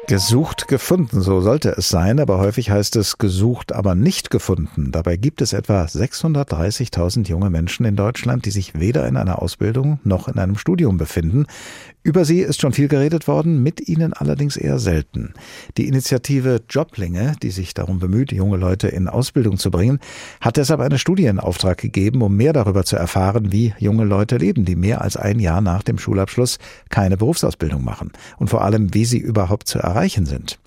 Gesucht 0.09 0.69
gefunden, 0.69 1.21
so 1.21 1.43
sollte 1.43 1.75
es 1.77 1.91
sein, 1.91 2.19
aber 2.19 2.39
häufig 2.39 2.71
heißt 2.71 2.97
es 2.97 3.19
gesucht, 3.19 3.75
aber 3.75 3.95
nicht 3.95 4.31
gefunden. 4.31 4.91
Dabei 4.91 5.19
gibt 5.19 5.43
es 5.43 5.53
etwa 5.53 5.85
630.000 5.85 7.29
junge 7.29 7.51
Menschen 7.51 7.85
in 7.85 7.95
Deutschland, 7.95 8.47
die 8.47 8.51
sich 8.51 8.81
weder 8.81 9.07
in 9.07 9.19
einer 9.19 9.43
Ausbildung 9.43 10.01
noch 10.05 10.27
in 10.27 10.39
einem 10.39 10.57
Studium 10.57 10.97
befinden. 10.97 11.45
Über 12.03 12.25
sie 12.25 12.41
ist 12.41 12.59
schon 12.59 12.73
viel 12.73 12.89
geredet 12.89 13.29
worden, 13.29 13.63
mit 13.63 13.87
ihnen 13.87 14.15
allerdings 14.15 14.57
eher 14.57 14.79
selten. 14.79 15.35
Die 15.77 15.89
Initiative 15.89 16.63
Joblinge, 16.71 17.37
die 17.43 17.51
sich 17.51 17.75
darum 17.75 17.99
bemüht, 17.99 18.33
junge 18.33 18.57
Leute 18.57 18.89
in 18.89 19.09
Ausbildung 19.19 19.59
zu 19.59 19.71
bringen, 19.71 19.99
hat 20.41 20.57
deshalb 20.57 20.81
eine 20.81 20.99
Studie 20.99 21.27
in 21.27 21.41
Auftrag 21.41 21.79
gegeben, 21.79 22.23
um 22.23 22.37
mehr 22.37 22.53
darüber 22.53 22.85
zu 22.85 22.97
erfahren, 22.97 23.51
wie 23.51 23.75
junge 23.79 24.05
Leute 24.05 24.37
leben, 24.37 24.65
die 24.65 24.77
mehr 24.77 25.03
als 25.03 25.17
ein 25.17 25.41
Jahr 25.41 25.61
nach 25.61 25.83
dem 25.83 25.99
Schulabschluss 25.99 26.59
keine 26.89 27.17
Berufsausbildung 27.17 27.85
machen 27.85 28.13
und 28.39 28.49
vor 28.49 28.63
allem, 28.63 28.95
wie 28.95 29.05
sie 29.05 29.19
überhaupt 29.19 29.67
zu 29.67 29.81
erreichen 29.81 30.25
sind. 30.25 30.59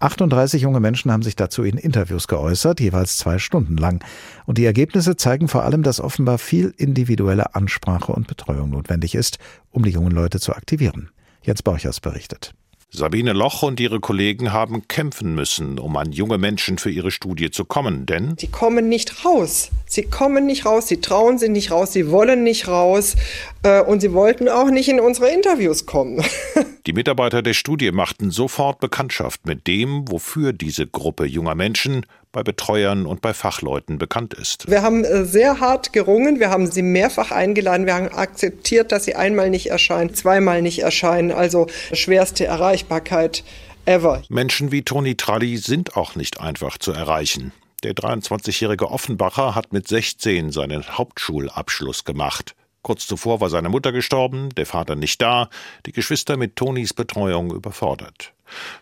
38 0.00 0.62
junge 0.62 0.78
Menschen 0.78 1.10
haben 1.10 1.24
sich 1.24 1.34
dazu 1.34 1.64
in 1.64 1.76
Interviews 1.76 2.28
geäußert, 2.28 2.78
jeweils 2.78 3.16
zwei 3.16 3.38
Stunden 3.38 3.76
lang. 3.76 4.04
Und 4.46 4.56
die 4.58 4.64
Ergebnisse 4.64 5.16
zeigen 5.16 5.48
vor 5.48 5.64
allem, 5.64 5.82
dass 5.82 6.00
offenbar 6.00 6.38
viel 6.38 6.72
individuelle 6.76 7.56
Ansprache 7.56 8.12
und 8.12 8.28
Betreuung 8.28 8.70
notwendig 8.70 9.16
ist, 9.16 9.38
um 9.72 9.82
die 9.82 9.90
jungen 9.90 10.12
Leute 10.12 10.38
zu 10.38 10.54
aktivieren. 10.54 11.10
Jens 11.42 11.64
Borchers 11.64 11.98
berichtet. 11.98 12.54
Sabine 12.90 13.34
Loch 13.34 13.62
und 13.62 13.80
ihre 13.80 14.00
Kollegen 14.00 14.52
haben 14.52 14.88
kämpfen 14.88 15.34
müssen, 15.34 15.78
um 15.78 15.94
an 15.98 16.10
junge 16.10 16.38
Menschen 16.38 16.78
für 16.78 16.90
ihre 16.90 17.10
Studie 17.10 17.50
zu 17.50 17.66
kommen, 17.66 18.06
denn 18.06 18.34
sie 18.38 18.46
kommen 18.48 18.88
nicht 18.88 19.26
raus. 19.26 19.70
Sie 19.86 20.04
kommen 20.04 20.46
nicht 20.46 20.64
raus, 20.64 20.88
sie 20.88 21.00
trauen 21.02 21.38
sich 21.38 21.50
nicht 21.50 21.70
raus, 21.70 21.92
sie 21.92 22.10
wollen 22.10 22.42
nicht 22.42 22.66
raus 22.66 23.16
äh, 23.62 23.82
und 23.82 24.00
sie 24.00 24.14
wollten 24.14 24.48
auch 24.48 24.70
nicht 24.70 24.88
in 24.88 25.00
unsere 25.00 25.28
Interviews 25.28 25.84
kommen. 25.84 26.24
Die 26.88 26.94
Mitarbeiter 26.94 27.42
der 27.42 27.52
Studie 27.52 27.92
machten 27.92 28.30
sofort 28.30 28.80
Bekanntschaft 28.80 29.44
mit 29.44 29.66
dem, 29.66 30.10
wofür 30.10 30.54
diese 30.54 30.86
Gruppe 30.86 31.26
junger 31.26 31.54
Menschen 31.54 32.06
bei 32.32 32.42
Betreuern 32.42 33.04
und 33.04 33.20
bei 33.20 33.34
Fachleuten 33.34 33.98
bekannt 33.98 34.32
ist. 34.32 34.70
Wir 34.70 34.80
haben 34.80 35.04
äh, 35.04 35.26
sehr 35.26 35.60
hart 35.60 35.92
gerungen, 35.92 36.40
wir 36.40 36.48
haben 36.48 36.66
sie 36.66 36.80
mehrfach 36.80 37.30
eingeladen, 37.30 37.84
wir 37.84 37.94
haben 37.94 38.08
akzeptiert, 38.08 38.90
dass 38.90 39.04
sie 39.04 39.16
einmal 39.16 39.50
nicht 39.50 39.66
erscheinen, 39.66 40.14
zweimal 40.14 40.62
nicht 40.62 40.78
erscheinen, 40.78 41.30
also 41.30 41.66
schwerste 41.92 42.46
Erreichbarkeit 42.46 43.44
ever. 43.84 44.22
Menschen 44.30 44.72
wie 44.72 44.80
Toni 44.80 45.14
Tralli 45.14 45.58
sind 45.58 45.94
auch 45.94 46.16
nicht 46.16 46.40
einfach 46.40 46.78
zu 46.78 46.92
erreichen. 46.92 47.52
Der 47.82 47.92
23-jährige 47.92 48.90
Offenbacher 48.90 49.54
hat 49.54 49.74
mit 49.74 49.86
16 49.86 50.52
seinen 50.52 50.88
Hauptschulabschluss 50.96 52.04
gemacht. 52.04 52.54
Kurz 52.88 53.06
zuvor 53.06 53.42
war 53.42 53.50
seine 53.50 53.68
Mutter 53.68 53.92
gestorben, 53.92 54.48
der 54.56 54.64
Vater 54.64 54.96
nicht 54.96 55.20
da, 55.20 55.50
die 55.84 55.92
Geschwister 55.92 56.38
mit 56.38 56.56
Tonis 56.56 56.94
Betreuung 56.94 57.54
überfordert. 57.54 58.32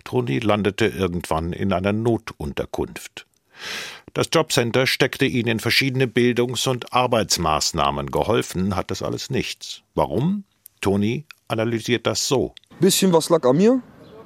Toni 0.05 0.39
landete 0.39 0.87
irgendwann 0.87 1.53
in 1.53 1.73
einer 1.73 1.93
Notunterkunft. 1.93 3.27
Das 4.15 4.29
Jobcenter 4.33 4.87
steckte 4.87 5.25
ihnen 5.25 5.49
in 5.49 5.59
verschiedene 5.59 6.07
Bildungs- 6.07 6.69
und 6.69 6.93
Arbeitsmaßnahmen. 6.93 8.13
Geholfen 8.13 8.77
hat 8.77 8.93
das 8.93 9.03
alles 9.03 9.29
nichts. 9.29 9.83
Warum? 9.97 10.45
Toni 10.81 11.25
analysiert 11.49 12.07
das 12.07 12.29
so. 12.29 12.55
Bisschen 12.79 13.13
was 13.13 13.29
lag 13.29 13.45
an 13.45 13.57
mir, 13.57 13.83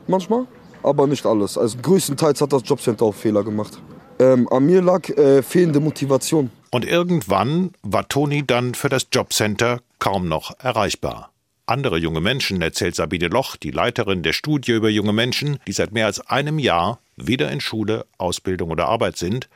manchmal, 0.07 0.47
aber 0.83 1.07
nicht 1.07 1.25
alles. 1.25 1.57
Also 1.57 1.79
größtenteils 1.79 2.43
hat 2.43 2.53
das 2.53 2.64
Jobcenter 2.66 3.07
auch 3.07 3.14
Fehler 3.14 3.45
gemacht. 3.45 3.81
Ähm, 4.19 4.47
an 4.53 4.66
mir 4.66 4.83
lag 4.83 5.09
äh, 5.09 5.43
fehlende 5.43 5.81
Motivation. 5.81 6.51
Und 6.71 6.85
irgendwann 6.85 7.73
war 7.83 8.09
Toni 8.09 8.47
dann 8.47 8.75
für 8.75 8.89
das 8.89 9.09
Jobcenter 9.13 9.81
kaum 9.99 10.29
noch 10.29 10.59
erreichbar. 10.61 11.33
Andere 11.67 11.99
junge 11.99 12.21
Menschen, 12.21 12.63
erzählt 12.63 12.97
Sabine 12.97 13.29
Loch, 13.29 13.57
die 13.57 13.71
Leiterin 13.71 14.23
der 14.23 14.33
Studie 14.33 14.73
über 14.73 14.89
junge 14.89 15.13
Menschen, 15.13 15.59
die 15.67 15.73
seit 15.73 15.93
mehr 15.93 16.07
als 16.07 16.21
einem 16.21 16.59
Jahr 16.59 16.99
weder 17.17 17.51
in 17.53 17.61
Schule, 17.61 18.07
Ausbildung 18.19 18.71
oder 18.71 18.87
Arbeit 18.87 19.17
sind. 19.17 19.49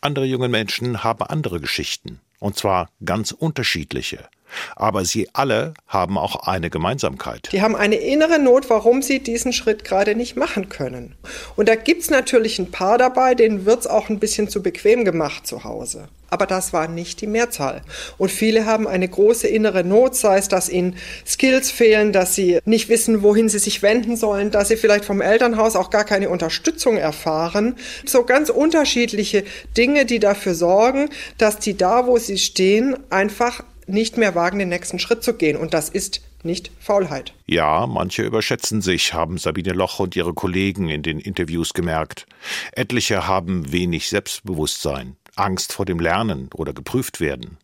Andere 0.00 0.24
junge 0.24 0.48
Menschen 0.48 1.04
haben 1.04 1.22
andere 1.22 1.60
Geschichten, 1.60 2.20
und 2.40 2.56
zwar 2.56 2.90
ganz 3.04 3.30
unterschiedliche. 3.30 4.28
Aber 4.76 5.04
sie 5.04 5.28
alle 5.32 5.74
haben 5.86 6.18
auch 6.18 6.46
eine 6.46 6.70
Gemeinsamkeit. 6.70 7.48
Die 7.52 7.62
haben 7.62 7.76
eine 7.76 7.96
innere 7.96 8.38
Not, 8.38 8.70
warum 8.70 9.02
sie 9.02 9.20
diesen 9.20 9.52
Schritt 9.52 9.84
gerade 9.84 10.14
nicht 10.14 10.36
machen 10.36 10.68
können. 10.68 11.14
Und 11.56 11.68
da 11.68 11.74
gibt 11.74 12.02
es 12.02 12.10
natürlich 12.10 12.58
ein 12.58 12.70
paar 12.70 12.98
dabei, 12.98 13.34
denen 13.34 13.66
wird 13.66 13.80
es 13.80 13.86
auch 13.86 14.08
ein 14.08 14.18
bisschen 14.18 14.48
zu 14.48 14.62
bequem 14.62 15.04
gemacht 15.04 15.46
zu 15.46 15.64
Hause. 15.64 16.08
Aber 16.32 16.46
das 16.46 16.72
war 16.72 16.88
nicht 16.88 17.20
die 17.20 17.26
Mehrzahl. 17.26 17.82
Und 18.16 18.30
viele 18.30 18.64
haben 18.64 18.88
eine 18.88 19.06
große 19.06 19.46
innere 19.48 19.84
Not, 19.84 20.16
sei 20.16 20.38
es, 20.38 20.48
dass 20.48 20.70
ihnen 20.70 20.96
Skills 21.26 21.70
fehlen, 21.70 22.10
dass 22.10 22.34
sie 22.34 22.58
nicht 22.64 22.88
wissen, 22.88 23.22
wohin 23.22 23.50
sie 23.50 23.58
sich 23.58 23.82
wenden 23.82 24.16
sollen, 24.16 24.50
dass 24.50 24.68
sie 24.68 24.78
vielleicht 24.78 25.04
vom 25.04 25.20
Elternhaus 25.20 25.76
auch 25.76 25.90
gar 25.90 26.04
keine 26.04 26.30
Unterstützung 26.30 26.96
erfahren. 26.96 27.76
So 28.06 28.24
ganz 28.24 28.48
unterschiedliche 28.48 29.44
Dinge, 29.76 30.06
die 30.06 30.20
dafür 30.20 30.54
sorgen, 30.54 31.10
dass 31.36 31.58
die 31.58 31.76
da, 31.76 32.06
wo 32.06 32.16
sie 32.16 32.38
stehen, 32.38 32.96
einfach 33.10 33.62
nicht 33.86 34.16
mehr 34.16 34.34
wagen, 34.34 34.58
den 34.58 34.68
nächsten 34.68 34.98
Schritt 34.98 35.22
zu 35.22 35.34
gehen. 35.34 35.56
Und 35.56 35.74
das 35.74 35.88
ist 35.88 36.22
nicht 36.42 36.70
Faulheit. 36.78 37.34
Ja, 37.46 37.86
manche 37.86 38.22
überschätzen 38.22 38.82
sich, 38.82 39.14
haben 39.14 39.38
Sabine 39.38 39.72
Loch 39.72 39.98
und 39.98 40.16
ihre 40.16 40.34
Kollegen 40.34 40.88
in 40.88 41.02
den 41.02 41.18
Interviews 41.18 41.72
gemerkt. 41.74 42.26
Etliche 42.72 43.26
haben 43.26 43.72
wenig 43.72 44.08
Selbstbewusstsein, 44.08 45.16
Angst 45.36 45.72
vor 45.72 45.84
dem 45.84 46.00
Lernen 46.00 46.50
oder 46.54 46.72
geprüft 46.72 47.20
werden. 47.20 47.58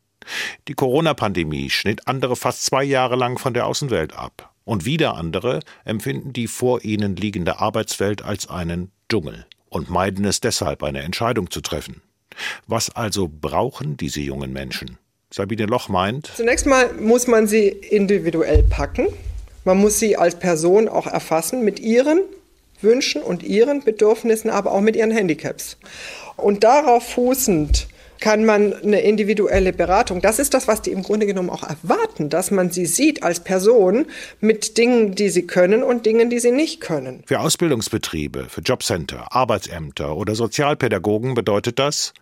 Die 0.69 0.75
Corona-Pandemie 0.75 1.71
schnitt 1.71 2.07
andere 2.07 2.37
fast 2.37 2.65
zwei 2.65 2.85
Jahre 2.85 3.17
lang 3.17 3.39
von 3.39 3.55
der 3.55 3.67
Außenwelt 3.67 4.15
ab. 4.15 4.53
Und 4.65 4.85
wieder 4.85 5.15
andere 5.15 5.61
empfinden 5.85 6.35
die 6.35 6.47
vor 6.47 6.85
ihnen 6.85 7.17
liegende 7.17 7.59
Arbeitswelt 7.59 8.23
als 8.23 8.49
einen 8.49 8.91
Dschungel 9.09 9.47
und 9.71 9.89
meiden 9.89 10.25
es 10.27 10.41
deshalb, 10.41 10.83
eine 10.83 11.01
Entscheidung 11.03 11.51
zu 11.51 11.63
treffen. 11.63 12.03
Was 12.67 12.95
also 12.95 13.29
brauchen 13.29 13.97
diese 13.97 14.21
jungen 14.21 14.53
Menschen? 14.53 14.99
Sabine 15.31 15.67
Loch 15.67 15.89
meint. 15.89 16.33
Zunächst 16.37 16.67
mal 16.67 16.93
muss 16.95 17.27
man 17.27 17.47
sie 17.47 17.69
individuell 17.69 18.63
packen. 18.63 19.09
Man 19.65 19.79
muss 19.79 19.99
sie 19.99 20.17
als 20.17 20.39
Person 20.39 20.89
auch 20.89 21.07
erfassen 21.07 21.65
mit 21.65 21.81
ihren 21.81 22.21
Wünschen 22.81 23.23
und 23.23 23.43
ihren 23.43 23.83
Bedürfnissen, 23.83 24.51
aber 24.51 24.73
auch 24.73 24.81
mit 24.81 24.97
ihren 24.97 25.11
Handicaps. 25.11 25.77
Und 26.37 26.65
darauf 26.65 27.07
fußend 27.07 27.89
kann 28.21 28.45
man 28.45 28.73
eine 28.73 29.01
individuelle 29.01 29.73
Beratung, 29.73 30.21
das 30.21 30.39
ist 30.39 30.55
das, 30.55 30.69
was 30.69 30.83
die 30.83 30.91
im 30.91 31.03
Grunde 31.03 31.27
genommen 31.27 31.51
auch 31.51 31.63
erwarten, 31.63 32.31
dass 32.31 32.51
man 32.51 32.71
sie 32.71 32.87
sieht 32.87 33.23
als 33.23 33.41
Person 33.41 34.07
mit 34.41 34.77
Dingen, 34.79 35.15
die 35.15 35.29
sie 35.29 35.47
können 35.47 35.83
und 35.83 36.07
Dingen, 36.07 36.31
die 36.31 36.39
sie 36.39 36.53
nicht 36.53 36.81
können. 36.81 37.23
Für 37.27 37.41
Ausbildungsbetriebe, 37.41 38.47
für 38.49 38.61
Jobcenter, 38.61 39.35
Arbeitsämter 39.35 40.17
oder 40.17 40.35
Sozialpädagogen 40.35 41.35
bedeutet 41.35 41.79
das, 41.79 42.13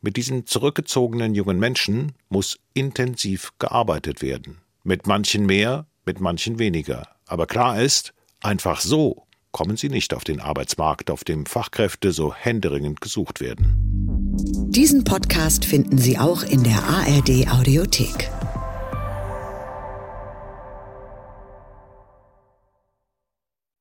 mit 0.00 0.16
diesen 0.16 0.46
zurückgezogenen 0.46 1.34
jungen 1.34 1.58
Menschen 1.58 2.12
muss 2.28 2.58
intensiv 2.74 3.52
gearbeitet 3.58 4.22
werden. 4.22 4.58
Mit 4.82 5.06
manchen 5.06 5.46
mehr, 5.46 5.86
mit 6.04 6.20
manchen 6.20 6.58
weniger. 6.58 7.08
Aber 7.26 7.46
klar 7.46 7.80
ist, 7.80 8.12
einfach 8.42 8.80
so 8.80 9.24
kommen 9.54 9.76
sie 9.76 9.88
nicht 9.88 10.12
auf 10.14 10.24
den 10.24 10.40
Arbeitsmarkt, 10.40 11.10
auf 11.12 11.22
dem 11.22 11.46
Fachkräfte 11.46 12.10
so 12.10 12.34
händeringend 12.34 13.00
gesucht 13.00 13.40
werden. 13.40 14.34
Diesen 14.68 15.04
Podcast 15.04 15.64
finden 15.64 15.96
Sie 15.96 16.18
auch 16.18 16.42
in 16.42 16.64
der 16.64 16.82
ARD 16.82 17.48
Audiothek. 17.48 18.30